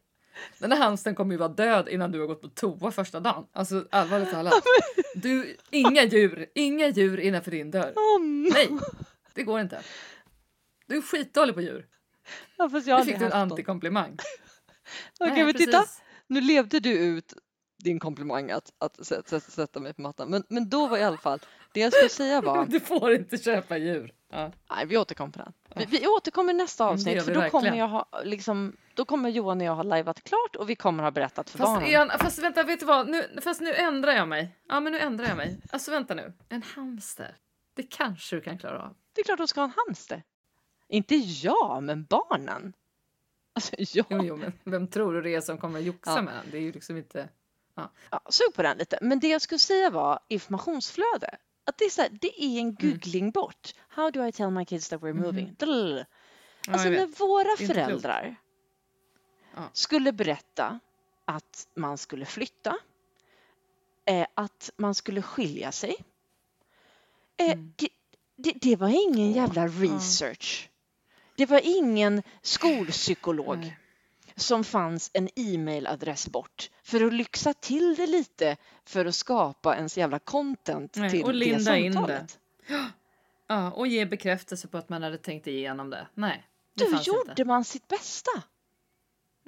[0.59, 3.47] Den här hamstern kommer ju vara död innan du har gått på toa första dagen.
[3.53, 4.55] Alltså allvarligt talat.
[5.15, 7.93] Du, inga djur, inga djur innanför din dörr.
[8.53, 8.69] Nej,
[9.35, 9.81] det går inte.
[10.87, 11.87] Du är skitdålig på djur.
[12.57, 14.17] Ja, fast jag Nu fick du en antikomplimang.
[15.21, 16.03] Okej, Nej, men titta, precis.
[16.27, 17.35] nu levde du ut
[17.85, 20.31] din komplimang att, att sätta, sätta, mig på mattan.
[20.31, 21.41] Men, men då var i alla fall,
[21.73, 24.13] det jag skulle säga var, Du får inte köpa djur.
[24.33, 24.53] Ja.
[24.71, 25.53] nej, vi återkommer på den.
[25.77, 29.29] Vi, vi återkommer i nästa Mm, avsnitt, för då kommer, jag ha, liksom, då kommer
[29.29, 31.89] Johan och jag ha lajvat klart och vi kommer ha berättat för Fast, barnen.
[31.89, 33.09] igen, fast vänta, vet du vad?
[33.09, 34.57] Nu, fast nu ändrar jag mig.
[34.69, 35.61] Ja, men nu ändrar jag mig.
[35.71, 36.33] Alltså vänta nu.
[36.49, 37.37] En hamster.
[37.77, 38.97] Det kanske du kan klara av.
[39.15, 40.23] Det är klart de ska ha en hamster.
[40.89, 42.73] Inte jag, men barnen.
[43.53, 44.05] Alltså, ja.
[44.11, 46.23] Jo, jo, men vem tror du det är som kommer att joxa Ja.
[46.23, 46.45] med den?
[46.51, 47.29] Det är ju liksom inte...
[48.11, 48.99] Ja, sug på den lite.
[49.03, 51.37] Men det jag skulle säga var informationsflöde.
[51.65, 53.75] Att det, är så här, det är en googling bort.
[53.89, 55.55] How do I tell my kids that we're moving?
[55.59, 56.07] Drrr.
[56.67, 58.37] Ja, Alltså jag när våra föräldrar
[59.57, 59.63] Ja.
[59.73, 60.81] skulle berätta
[61.25, 62.77] att man skulle flytta,
[64.05, 65.97] eh, att man skulle skilja sig.
[67.37, 67.73] Eh, Mm.
[67.77, 67.89] det,
[68.37, 70.71] det, det var ingen jävla research.
[71.39, 73.79] Det var ingen skolpsykolog Nej.
[74.37, 79.99] som fanns en e-mailadress bort för att lyxa till det lite för att skapa ens
[79.99, 81.93] jävla content Nej, till och det linda in det.
[81.93, 82.39] samtalet.
[83.47, 86.07] Ja, och ge bekräftelse på att man hade tänkt igenom det.
[86.15, 87.45] Nej, det Då gjorde inte.
[87.45, 88.31] man sitt bästa.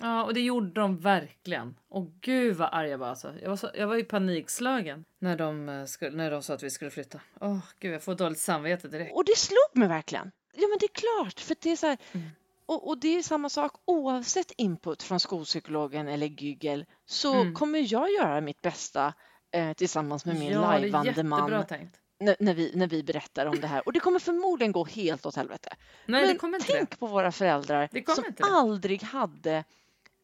[0.01, 1.76] Ja, och det gjorde de verkligen.
[1.88, 3.34] Och gud vad arg jag var alltså.
[3.43, 6.62] Jag var, så, jag var i panikslagen när de, eh, skulle, när de sa att
[6.62, 7.20] vi skulle flytta.
[7.41, 9.14] Åh gud, jag får dåligt samvete direkt.
[9.14, 10.30] Och det slog mig verkligen.
[10.61, 12.27] Ja, men det är klart, för det är så här, Mm.
[12.67, 17.55] och, och det är samma sak oavsett input från skolpsykologen eller Google så Mm.
[17.55, 19.15] kommer jag göra mitt bästa
[19.53, 21.97] eh, tillsammans med min ja, lajvande man tänkt.
[22.21, 23.83] när, när, vi, när vi berättar om det här.
[23.87, 25.69] Och det kommer förmodligen gå helt åt helvete.
[26.07, 26.97] Nej, men det kommer inte tänk det.
[26.97, 29.65] på våra föräldrar som aldrig hade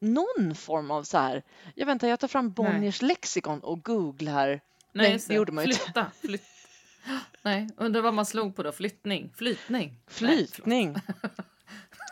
[0.00, 1.42] någon form av så här,
[1.74, 4.46] jag väntar, jag tar fram Bonniers lexikon och googlar.
[4.48, 4.60] Nej,
[5.10, 5.84] Nej, det gjorde man ju inte.
[5.84, 6.42] Flytta, flytt.
[7.46, 8.72] Nej, undrar vad man slog på då?
[8.72, 9.32] Flyttning?
[9.36, 10.00] Flytning?
[10.20, 10.46] Nej.
[10.46, 10.94] Flytning.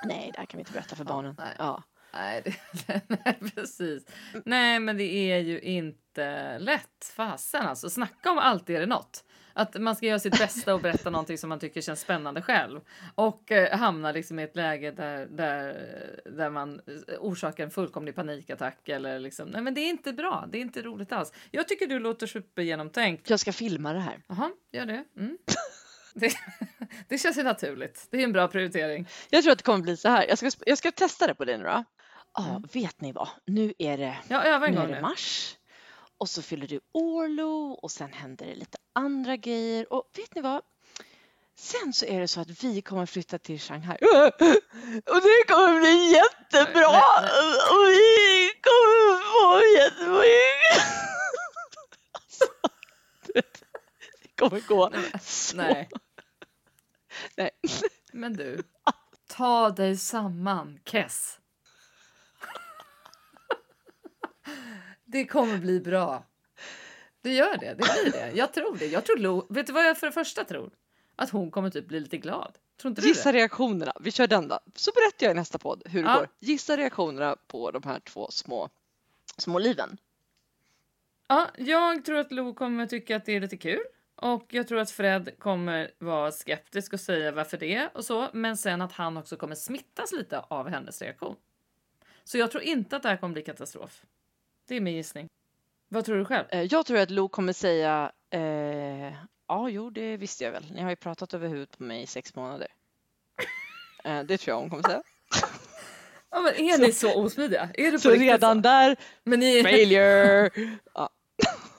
[0.04, 1.34] Nej, det här kan vi inte berätta för barnen.
[1.38, 1.54] nej.
[1.58, 1.82] Ja.
[2.14, 2.42] Nej,
[2.86, 4.04] det, nej, precis.
[4.44, 7.12] Nej, men det är ju inte lätt.
[7.16, 7.90] Fasen alltså.
[7.90, 9.24] Snacka om allt är det något.
[9.54, 12.80] Att man ska göra sitt bästa och berätta någonting som man tycker känns spännande själv.
[13.14, 15.76] Och eh, hamna liksom i ett läge där, där,
[16.24, 16.80] där man
[17.18, 18.88] orsakar en fullkomlig panikattack.
[18.88, 21.32] Eller liksom, nej men det är inte bra, det är inte roligt alls.
[21.50, 23.30] Jag tycker du låter supergenomtänkt.
[23.30, 24.22] Jag ska filma det här.
[24.28, 25.04] Jaha, gör det.
[25.16, 25.38] Mm.
[26.16, 26.32] Det,
[27.08, 28.06] det känns ju naturligt.
[28.10, 29.08] Det är en bra prioritering.
[29.30, 30.26] Jag tror att det kommer bli så här.
[30.28, 31.84] Jag ska, jag ska testa det på dig nu då.
[32.34, 32.62] Ja, mm.
[32.72, 33.28] vet ni vad?
[33.46, 35.56] Nu är det, ja, nu är det mars
[36.24, 40.40] och så fyller du Orlo och sen händer det lite andra grejer och vet ni
[40.40, 40.62] vad?
[41.56, 43.96] Sen så är det så att vi kommer flytta till Shanghai
[45.12, 47.00] och det kommer bli jättebra
[47.70, 50.84] och vi kommer få jättemycket.
[54.22, 55.56] Det kommer gå så.
[55.56, 55.88] Nej.
[57.36, 57.50] Nej.
[58.12, 58.62] Men du,
[59.26, 61.38] ta dig samman, Kess.
[65.14, 66.24] Det kommer bli bra.
[67.20, 67.66] Det gör det.
[67.68, 68.30] Det blir det.
[68.34, 68.86] Jag tror det.
[68.86, 70.70] Jag tror Lo, vet du vad jag för det första tror?
[71.16, 72.58] Att hon kommer typ bli lite glad.
[72.80, 73.38] Tror inte Gissa det?
[73.38, 73.92] reaktionerna.
[74.00, 74.58] Vi kör den då.
[74.74, 76.16] Så berättar jag i nästa podd hur det Ja.
[76.18, 76.28] går.
[76.40, 78.68] Gissa reaktionerna på de här två små,
[79.38, 79.96] små liven.
[81.28, 83.82] Ja, jag tror att Lo kommer tycka att det är lite kul.
[84.16, 88.28] Och jag tror att Fred kommer vara skeptisk och säga varför det och så.
[88.32, 91.36] Men sen att han också kommer smittas lite av hennes reaktion.
[92.24, 94.02] Så jag tror inte att det här kommer bli katastrof.
[94.68, 95.28] Det är min gissning.
[95.88, 96.44] Vad tror du själv?
[96.50, 99.14] Eh, Jag tror att Lo kommer säga eh,
[99.48, 100.72] ja, jo, det visste jag väl.
[100.74, 102.68] Ni har ju pratat över huvudet på mig i sex månader.
[104.04, 105.02] Eh, det tror jag hon kommer säga.
[106.30, 107.68] Ja, men är ni så osmidiga?
[107.74, 108.60] Är det Så redan så?
[108.60, 110.50] där, Men ni, failure!
[110.94, 111.08] Ja,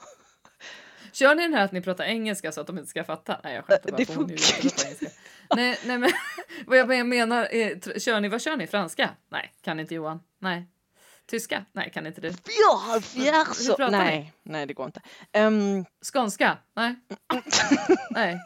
[1.12, 3.40] kör ni den här att ni pratar engelska så att de inte ska fatta?
[3.44, 3.96] Nej, jag skämtar bara.
[3.96, 5.08] Det funkar engelska.
[5.56, 6.10] Nej, nej, men
[6.66, 8.66] vad jag menar är, kör ni, vad kör ni?
[8.66, 9.10] Franska?
[9.28, 10.20] Nej, kan inte Johan.
[10.38, 10.66] Nej.
[11.26, 11.64] Tyska?
[11.72, 12.28] Nej, kan inte du.
[12.28, 13.76] ja, fjärso!
[13.78, 13.90] ni?
[13.90, 15.00] Nej, nej, det går inte.
[15.32, 16.58] Ehm, Skånska?
[16.76, 16.94] Nej.
[18.10, 18.40] Nej.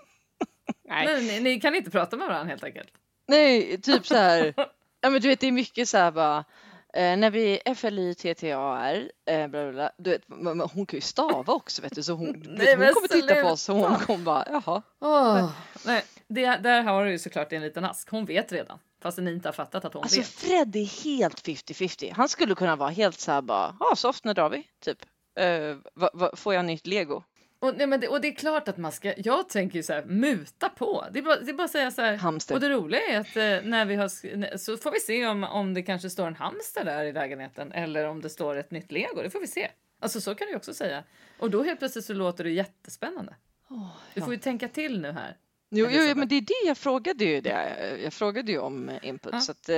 [0.89, 1.07] nej.
[1.07, 2.89] Nej, ni, ni kan inte prata med varandra helt enkelt.
[3.29, 4.55] Nej, typ så här.
[5.03, 6.45] Ja, men du vet, det är mycket så här bara.
[6.95, 11.53] Eh, när vi F-L-Y-T-T-A-R, eh, bla, bla, du vet, men- men hon kan ju stava
[11.53, 14.25] också vet du, så hon, vet, hon men kommer titta på oss och hon kommer
[14.25, 14.83] bara, jaha.
[15.01, 15.51] Åh,
[15.87, 18.11] nej, det, där har du ju såklart en liten ask.
[18.11, 18.79] Hon vet redan.
[19.03, 20.29] Fast ni inte har fattat att hon Alltså vet.
[20.29, 22.13] Fred är helt 50-50.
[22.17, 24.67] Han skulle kunna vara helt så här bara, ja, soft, när drar vi?
[24.85, 24.99] Typ.
[25.41, 27.23] Eh, va, va, får jag nytt lego?
[27.61, 29.93] Och, nej, men det, och det är klart att man ska, jag tänker ju så
[29.93, 31.05] här, muta på.
[31.13, 32.17] Det är bara, det är bara att säga så här.
[32.17, 32.55] Hamster.
[32.55, 34.09] Och det roliga är att eh, när vi har,
[34.59, 38.05] så får vi se om, om det kanske står en hamster där i lägenheten eller
[38.05, 39.23] om det står ett nytt lego.
[39.23, 39.71] Det får vi se.
[40.01, 41.05] Alltså så kan du också säga.
[41.39, 43.35] Och då helt plötsligt så låter det jättespännande.
[43.69, 43.77] Du
[44.15, 44.25] ja.
[44.25, 45.37] får ju tänka till nu här.
[45.71, 47.41] Jo, jo, men det är det jag frågade ju.
[47.41, 47.99] Det.
[48.03, 49.33] Jag frågade ju om eh, input.
[49.33, 49.41] Ja.
[49.41, 49.69] Så att,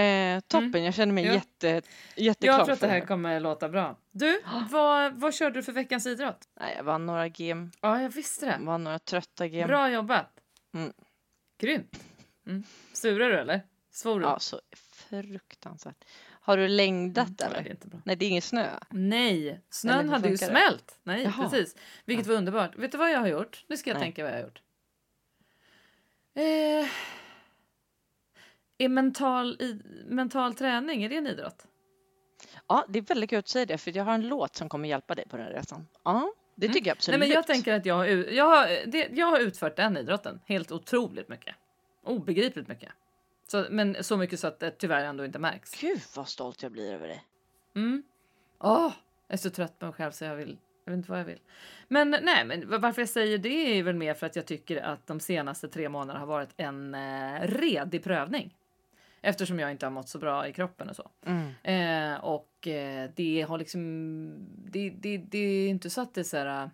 [0.00, 1.32] eh, toppen, jag känner mig Ja.
[1.34, 1.82] jätte,
[2.16, 3.96] jätteklar Jag tror att det här kommer låta bra.
[4.12, 4.40] Du,
[4.70, 6.48] vad, vad körde du för veckans idrott?
[6.60, 8.58] Nej, jag vann några game, Ja, jag visste det.
[8.60, 9.66] vann några trötta game.
[9.66, 10.26] Bra jobbat.
[10.74, 10.92] Mm.
[11.58, 12.04] Grymt.
[12.46, 12.62] Mm.
[12.92, 13.60] Surar du eller?
[13.90, 14.26] Svor du?
[14.26, 14.60] Ja, så
[15.08, 16.04] fruktansvärt.
[16.40, 17.62] Har du längdat Mm, nej, eller?
[17.62, 18.00] det är inte bra.
[18.04, 18.70] Nej, det är ingen snö.
[18.90, 20.46] Nej, snön Eller hade ju det?
[20.46, 20.98] smält.
[21.02, 21.48] Nej, Jaha.
[21.50, 21.76] precis.
[22.04, 22.76] Vilket var underbart.
[22.76, 23.64] Vet du vad jag har gjort?
[23.68, 24.02] Nu ska jag Nej.
[24.04, 24.60] tänka vad jag har gjort.
[26.34, 26.88] Eh,
[28.78, 31.66] är mental, i, mental träning, är det en idrott?
[32.68, 34.88] Ja, det är väldigt kul att säga det, för jag har en låt som kommer
[34.88, 35.86] hjälpa dig på den här resan.
[36.02, 37.16] Ja, det tycker jag absolut.
[37.16, 37.20] Mm.
[37.20, 40.40] Nej, men jag tänker att jag har, jag, har, det, jag har utfört den idrotten
[40.46, 41.54] helt otroligt mycket.
[42.02, 42.92] Obegripligt mycket.
[43.46, 45.80] Så, men så mycket så att det tyvärr ändå inte märks.
[45.80, 47.24] Gud vad stolt jag blir över dig.
[47.76, 48.02] Mm.
[48.58, 48.92] Åh,
[49.28, 50.58] jag är så trött på mig själv så jag vill.
[50.84, 51.40] Jag vet inte vad jag vill.
[51.88, 54.82] Men nej, men va- varför jag säger det är väl mer för att jag tycker
[54.82, 58.56] att de senaste tre månaderna har varit en eh, redig prövning.
[59.26, 61.10] Eftersom jag inte har mått så bra i kroppen och så.
[61.26, 61.50] Mm.
[61.62, 63.80] Eh, och eh, det har liksom.
[64.70, 66.62] Det, det, det är inte så att det är så här.
[66.62, 66.68] Äh,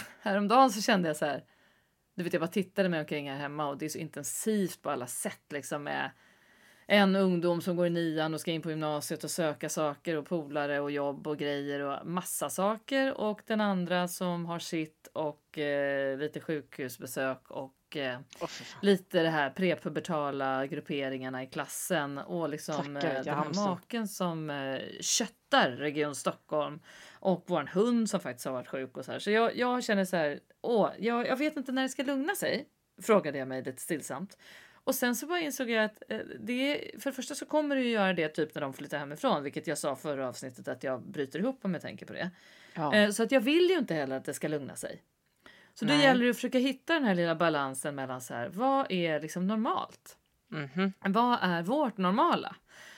[0.20, 1.44] häromdagen så kände jag så här.
[2.14, 4.90] Du vet, jag bara tittade mig omkring här hemma och det är så intensivt på
[4.90, 6.10] alla sätt liksom med
[6.86, 10.26] en ungdom som går i nian och ska in på gymnasiet och söka saker och
[10.26, 15.58] polare och jobb och grejer och massa saker och den andra som har sitt och
[15.58, 18.78] eh, lite sjukhusbesök och eh, Åh, för fan.
[18.82, 24.50] lite det här prepubertala grupperingarna i klassen och liksom Tackar, eh, den här maken som
[24.50, 26.80] eh, köttar Region Stockholm
[27.12, 29.18] och våran hund som faktiskt har varit sjuk och så här.
[29.18, 32.34] Så jag, jag känner så här, åh, jag, jag vet inte när det ska lugna
[32.34, 32.68] sig,
[33.02, 34.38] frågade jag mig lite stillsamt.
[34.86, 37.82] Och sen så bara insåg jag att eh, det, för det första så kommer det
[37.82, 41.02] ju göra det typ när de flyttar hemifrån, vilket jag sa förra avsnittet att jag
[41.02, 42.30] bryter ihop om jag tänker på det.
[42.74, 42.94] Ja.
[42.94, 45.02] Eh, Så att jag vill ju inte heller att det ska lugna sig.
[45.74, 46.02] Så då Nej.
[46.02, 49.46] gäller det att försöka hitta den här lilla balansen mellan så här, vad är liksom
[49.46, 50.16] normalt?
[50.48, 50.92] Mhm.
[51.00, 52.56] Vad är vårt normala?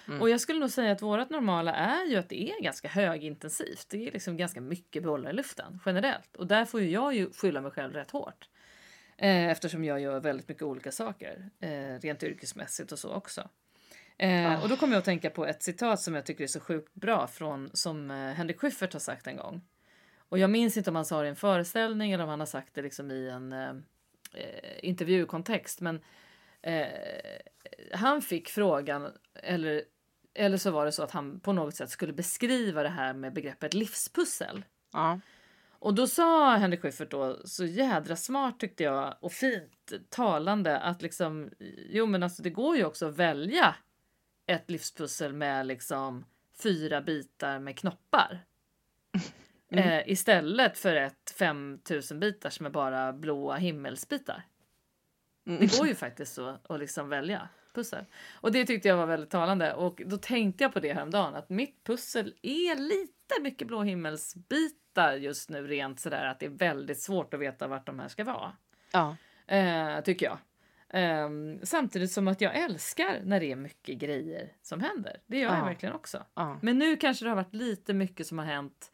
[0.08, 0.22] Mm.
[0.22, 3.86] Och jag skulle nog säga att vårt normala är ju att det är ganska högintensivt.
[3.88, 6.36] Det är liksom ganska mycket bollar i luften generellt.
[6.36, 8.48] Och där får ju jag ju skylla mig själv rätt hårt.
[9.18, 11.50] Eh, eftersom jag gör väldigt mycket olika saker.
[11.60, 13.48] Eh, rent yrkesmässigt och så också.
[14.18, 14.62] Eh, Ah.
[14.62, 16.94] Och då kommer jag att tänka på ett citat som jag tycker är så sjukt
[16.94, 19.60] bra från som eh, Henrik Schyffert har sagt en gång.
[20.28, 22.46] Och jag minns inte om han sa det i en föreställning eller om han har
[22.46, 23.70] sagt det liksom i en eh,
[24.34, 25.80] eh, intervjukontext.
[25.80, 26.00] Men
[26.62, 26.86] eh,
[27.92, 29.82] han fick frågan, eller,
[30.34, 33.32] eller så var det så att han på något sätt skulle beskriva det här med
[33.32, 34.64] begreppet livspussel.
[34.92, 35.20] Ja.
[35.78, 41.02] Och då sa Henrik Schyffert då så jädra smart tyckte jag och fint talande att
[41.02, 41.50] liksom
[41.90, 43.74] jo men alltså det går ju också att välja
[44.46, 46.24] ett livspussel med liksom
[46.62, 48.44] fyra bitar med knoppar.
[49.70, 49.88] Mm.
[49.88, 54.42] Eh, istället för ett 5000 bitar som är bara blåa himmelsbitar.
[55.46, 55.60] Mm.
[55.60, 58.04] Det går ju faktiskt så att liksom välja pussel.
[58.34, 61.48] Och det tyckte jag var väldigt talande och då tänkte jag på det häromdagen att
[61.50, 67.00] mitt pussel är lite mycket blå himmelsbitar just nu rent sådär att det är väldigt
[67.00, 68.52] svårt att veta vart de här ska vara.
[68.92, 69.16] Ja.
[69.46, 70.38] Eh, tycker jag.
[70.88, 71.28] Eh,
[71.62, 75.16] samtidigt som att jag älskar när det är mycket grejer som händer.
[75.26, 75.64] Det gör jag Ja.
[75.64, 76.24] verkligen också.
[76.34, 76.58] Ja.
[76.62, 78.92] Men nu kanske det har varit lite mycket som har hänt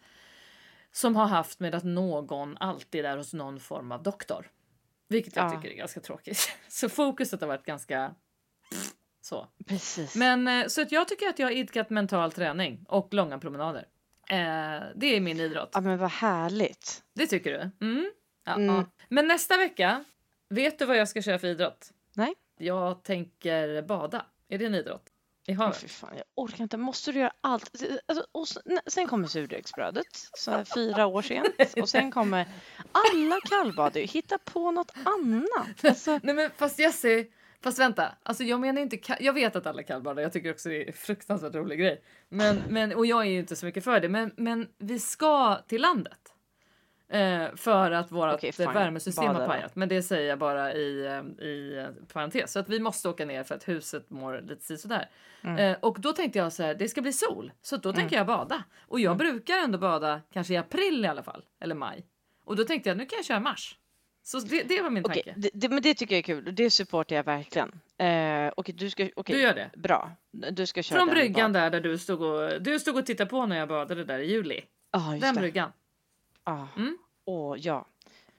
[0.93, 4.51] som har haft med att någon alltid är hos någon form av doktor.
[5.09, 5.51] Vilket jag Ja.
[5.51, 6.51] tycker är ganska tråkigt.
[6.68, 8.14] Så fokuset har varit ganska
[9.20, 9.47] så.
[9.66, 10.14] Precis.
[10.16, 13.86] Men eh, så att jag tycker att jag har idkat mental träning och långa promenader.
[14.28, 14.36] Eh,
[14.95, 15.70] det är min idrott.
[15.72, 17.03] Ja men vad härligt.
[17.14, 17.86] Det tycker du?
[17.86, 18.12] Mm.
[18.45, 18.74] Ja, Mm.
[18.74, 18.84] ja.
[19.09, 20.05] Men nästa vecka,
[20.49, 21.90] vet du vad jag ska köra för idrott?
[22.14, 22.34] Nej.
[22.59, 24.26] Jag tänker bada.
[24.49, 25.11] Är det en idrott?
[25.47, 25.76] I havet?
[25.76, 26.76] fy fan, jag orkar inte.
[26.76, 27.82] Måste du göra allt?
[28.07, 31.49] Alltså, och sen, sen kommer surdegsbrödet, så fyra år sent.
[31.76, 32.47] Och sen kommer
[32.93, 33.97] alla kallbad.
[33.97, 35.84] Hitta på något annat.
[35.84, 37.26] Alltså, Nej men fast Jessie,
[37.62, 38.14] fast vänta.
[38.22, 40.93] Alltså jag menar inte, jag vet att alla kallbadar, jag tycker också det är en
[40.93, 42.03] fruktansvärt rolig grej.
[42.28, 45.57] Men, men, och jag är ju inte så mycket för det, men, men vi ska
[45.57, 46.32] till landet.
[47.12, 48.72] Eh, för att vårt fine.
[48.72, 49.76] värmesystem har pajat.
[49.76, 52.52] Men det säger jag bara i, eh, i eh, parentes.
[52.52, 55.10] Så att vi måste åka ner för att huset mår lite sådär.
[55.42, 55.58] Mm.
[55.58, 57.52] Eh, och då tänkte jag så här, det ska bli sol.
[57.62, 58.64] Så då tänker jag bada.
[58.80, 61.44] Och jag brukar ändå bada kanske i april i alla fall.
[61.60, 62.06] Eller maj.
[62.44, 63.78] Och då tänkte jag, nu kan jag köra mars.
[64.22, 65.40] Så det, det var min okej, tanke.
[65.40, 66.54] det, det, men det tycker jag är kul.
[66.54, 67.80] Det supportar jag verkligen.
[67.98, 69.70] Eh, och du ska, okej, Du gör det?
[69.76, 70.12] bra.
[70.30, 73.46] Du ska köra Från bryggan där, där du stod, och, du stod och tittade på
[73.46, 74.54] när jag badade där i juli.
[74.54, 75.40] Just Den det.
[75.40, 75.72] bryggan.
[76.45, 76.68] Ja.
[76.76, 76.99] Mm.
[77.24, 77.88] Åh, ja.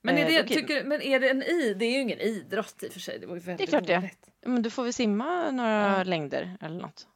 [0.02, 0.56] Men är, Eh, det, okej.
[0.58, 1.74] tycker, men är det en i?
[1.74, 3.20] Det är ju ingen idrott i och för sig.
[3.20, 4.02] Det var ju klart det är.
[4.02, 4.30] dåligt.
[4.46, 6.04] Men du får väl simma några Ja.
[6.04, 7.08] längder eller något.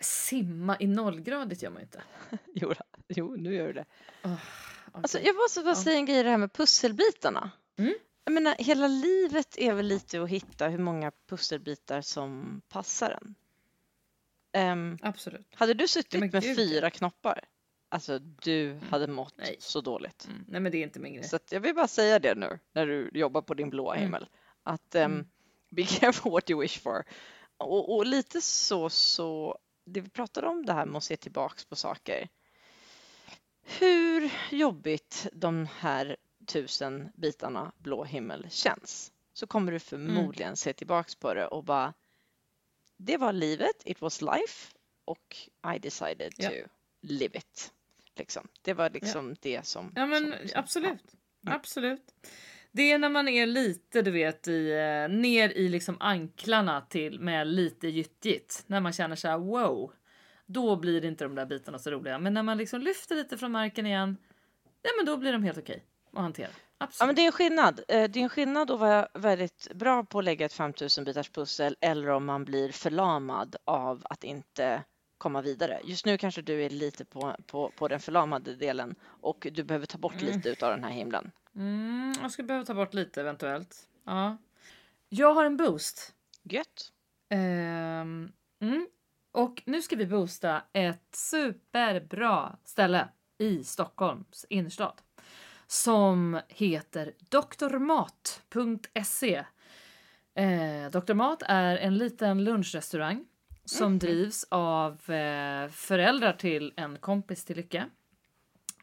[0.00, 2.02] Simma i nollgradigt gör man ju inte.
[2.54, 2.72] Jo,
[3.08, 3.84] jo nu gör du det.
[4.24, 4.34] Oh,
[4.92, 7.50] Alltså, jag måste bara säga en grej det här med pusselbitarna.
[7.78, 7.94] Mm.
[8.24, 13.34] Jag menar, hela livet är väl lite att hitta hur många pusselbitar som passar en.
[14.52, 15.46] Ehm, Absolut.
[15.54, 17.44] hade du suttit med fyra knoppar,
[17.96, 19.56] alltså du hade mått Nej.
[19.58, 20.26] så dåligt.
[20.30, 20.44] Mm.
[20.48, 21.24] Nej men det är inte min grej.
[21.24, 24.02] Så att jag vill bara säga det nu när du jobbar på din blåa Mm.
[24.04, 24.28] himmel.
[24.62, 25.26] Att ehm, Mm.
[25.70, 27.04] be careful what you wish for.
[27.56, 31.64] Och, och lite så, så, det vi pratade om det här med att se tillbaks
[31.64, 32.28] på saker.
[33.62, 36.16] Hur jobbigt de här
[36.46, 41.92] tusen bitarna blå himmel känns så kommer du förmodligen se tillbaks på det och bara
[42.96, 44.72] det var livet, it was life
[45.04, 45.36] och
[45.74, 46.48] I decided Ja.
[46.50, 46.54] to
[47.00, 47.72] live it.
[48.18, 48.48] Liksom.
[48.62, 49.92] Det var liksom det som...
[49.96, 51.14] Ja men som, som absolut.
[51.46, 51.56] Mm.
[51.56, 52.14] Absolut.
[52.72, 57.20] Det är när man är lite, du vet, i, eh, ner i liksom anklarna till
[57.20, 58.64] med lite gyttjigt.
[58.66, 59.92] När man känner så här wow.
[60.46, 62.18] Då blir inte de där bitarna så roliga.
[62.18, 64.16] Men när man liksom lyfter lite från marken igen.
[64.82, 66.48] Ja men då blir de helt okej att hantera.
[66.78, 67.00] Absolut.
[67.00, 67.80] Ja, men det är en skillnad.
[67.88, 71.30] Eh, Det är en skillnad att vara väldigt bra på att lägga ett 5000 bitars
[71.30, 74.82] pussel eller om man blir förlamad av att inte
[75.18, 75.80] komma vidare.
[75.84, 79.86] Just nu kanske du är lite på, på, på den förlamade delen och du behöver
[79.86, 80.40] ta bort Mm.
[80.44, 81.30] lite av den här himlen.
[81.56, 83.88] Mm, jag skulle behöva ta bort lite eventuellt.
[84.04, 84.36] Ja.
[85.08, 86.14] Jag har en boost.
[86.42, 86.92] Gött.
[87.28, 88.88] Ehm, mm.
[89.32, 93.08] Och nu ska vi boosta ett superbra ställe
[93.38, 95.02] i Stockholms innerstad.
[95.66, 97.12] Som heter
[97.58, 99.44] drmat.se.
[100.34, 101.14] Eh, Dr.
[101.14, 103.24] Mat är en liten lunchrestaurang
[103.66, 107.86] som drivs av eh, föräldrar till en kompis till Lycke.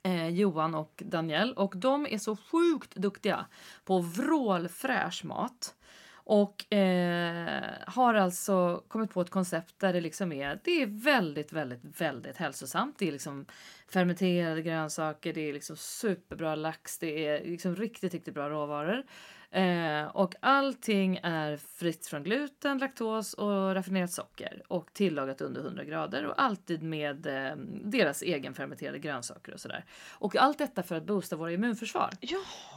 [0.04, 1.54] Eh, Johan och Daniel.
[1.54, 3.46] Och de är så sjukt duktiga
[3.86, 5.76] på vrålfräsch mat.
[6.26, 11.54] Och eh, har alltså kommit på ett koncept där det liksom är, det är väldigt,
[11.54, 13.00] väldigt, väldigt hälsosamt.
[13.00, 13.46] Det är liksom
[13.88, 19.04] fermenterade grönsaker, det är liksom superbra lax, det är liksom riktigt, riktigt bra råvaror.
[19.54, 25.84] Eh, och allting är fritt från gluten, laktos och raffinerat socker och tillagat under 100
[25.84, 29.86] grader och alltid med eh, deras egenfermenterade grönsaker och sådär.
[30.12, 32.10] Och allt detta för att boosta våra immunförsvar.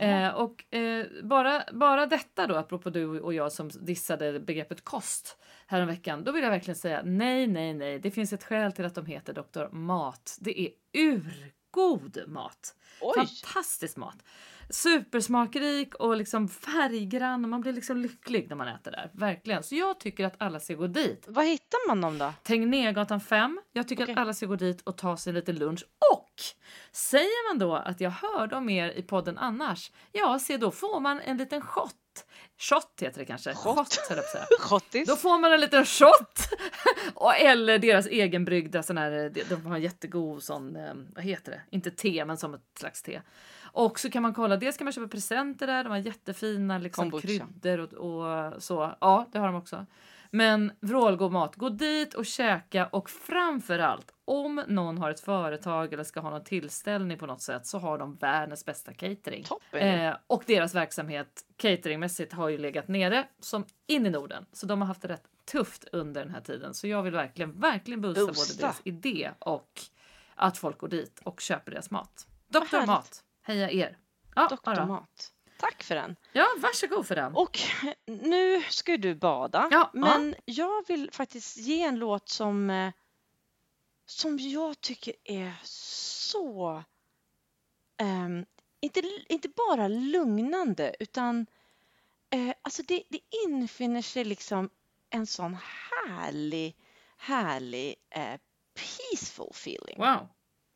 [0.00, 5.38] Eh, och eh, bara, bara detta då, apropå du och jag som dissade begreppet kost
[5.66, 7.98] häromveckan, då vill jag verkligen säga nej, nej, nej.
[7.98, 9.74] Det finns ett skäl till att de heter Dr.
[9.74, 10.38] Mat.
[10.40, 12.74] Det är urgod mat.
[13.00, 13.14] Oj!
[13.16, 14.16] Fantastisk mat.
[14.70, 19.10] Supersmakrik och liksom färggrann och man blir liksom lycklig när man äter där.
[19.12, 19.62] Verkligen.
[19.62, 21.24] Så jag tycker att alla ska gå dit.
[21.28, 22.32] Var hittar man dem då?
[22.42, 23.60] Tegnérgatan 5.
[23.72, 24.12] Jag tycker Okej.
[24.12, 25.84] att alla ska gå dit och ta sig en liten lunch.
[26.12, 26.30] Och
[26.92, 31.00] säger man då att jag hörde om er i podden annars, ja, se då får
[31.00, 31.94] man en liten shot.
[32.58, 33.54] Shot heter det kanske.
[33.54, 33.98] Shot?
[34.58, 34.92] Shot?
[35.06, 36.48] Då får man en liten shot!
[37.14, 41.52] och, eller deras egenbryggda sån här, de de har en jättegod sån, eh, vad heter
[41.52, 41.62] det?
[41.70, 43.20] Inte te men som ett slags te.
[43.76, 47.10] Och så kan man kolla, dels kan man köpa presenter där, de har jättefina liksom,
[47.10, 47.46] Kombucha.
[47.46, 48.94] kryddor och, och så.
[49.00, 49.86] Ja, det har de också.
[50.30, 56.04] Men vrålgod mat, gå dit och käka och framförallt om någon har ett företag eller
[56.04, 59.44] ska ha någon tillställning på något sätt så har de världens bästa catering.
[59.72, 64.46] Eh, och deras verksamhet cateringmässigt har ju legat nere som in i Norden.
[64.52, 66.74] Så de har haft det rätt tufft under den här tiden.
[66.74, 68.66] Så jag vill verkligen, verkligen boosta, både Boosta.
[68.66, 69.80] deras idé och
[70.34, 72.26] att folk går dit och köper deras mat.
[72.48, 72.86] Doktor.
[72.86, 73.98] Mat, heja er!
[74.34, 74.86] Ja, Doktor ja.
[74.86, 75.32] Mat.
[75.58, 76.16] Tack för den.
[76.32, 77.34] ja, varsågod för den.
[77.36, 77.58] Och
[78.04, 79.68] nu ska du bada.
[79.70, 82.92] Ja, men jag vill faktiskt ge en låt som, eh,
[84.06, 86.84] som jag tycker är så...
[87.96, 88.46] ehm,
[88.80, 91.46] inte, inte bara lugnande, utan
[92.30, 94.70] eh, alltså det, det infinner sig liksom
[95.10, 95.56] en sån
[96.08, 96.76] härlig,
[97.16, 98.40] härlig eh,
[98.74, 100.28] peaceful feeling Wow!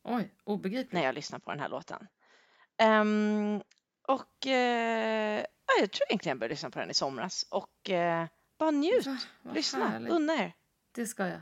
[0.03, 0.93] Oj, obegripligt.
[0.93, 2.07] när jag lyssnar på den här låten.
[2.81, 3.63] Ehm,
[4.09, 8.27] och eh, ja, jag tror egentligen jag började lyssna på den i somras och eh,
[8.59, 9.19] bara njut, Va?
[9.55, 10.13] Lyssna, härligt.
[10.13, 10.53] unna er.
[10.93, 11.41] Det ska jag.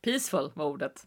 [0.02, 1.06] Peaceful var ordet.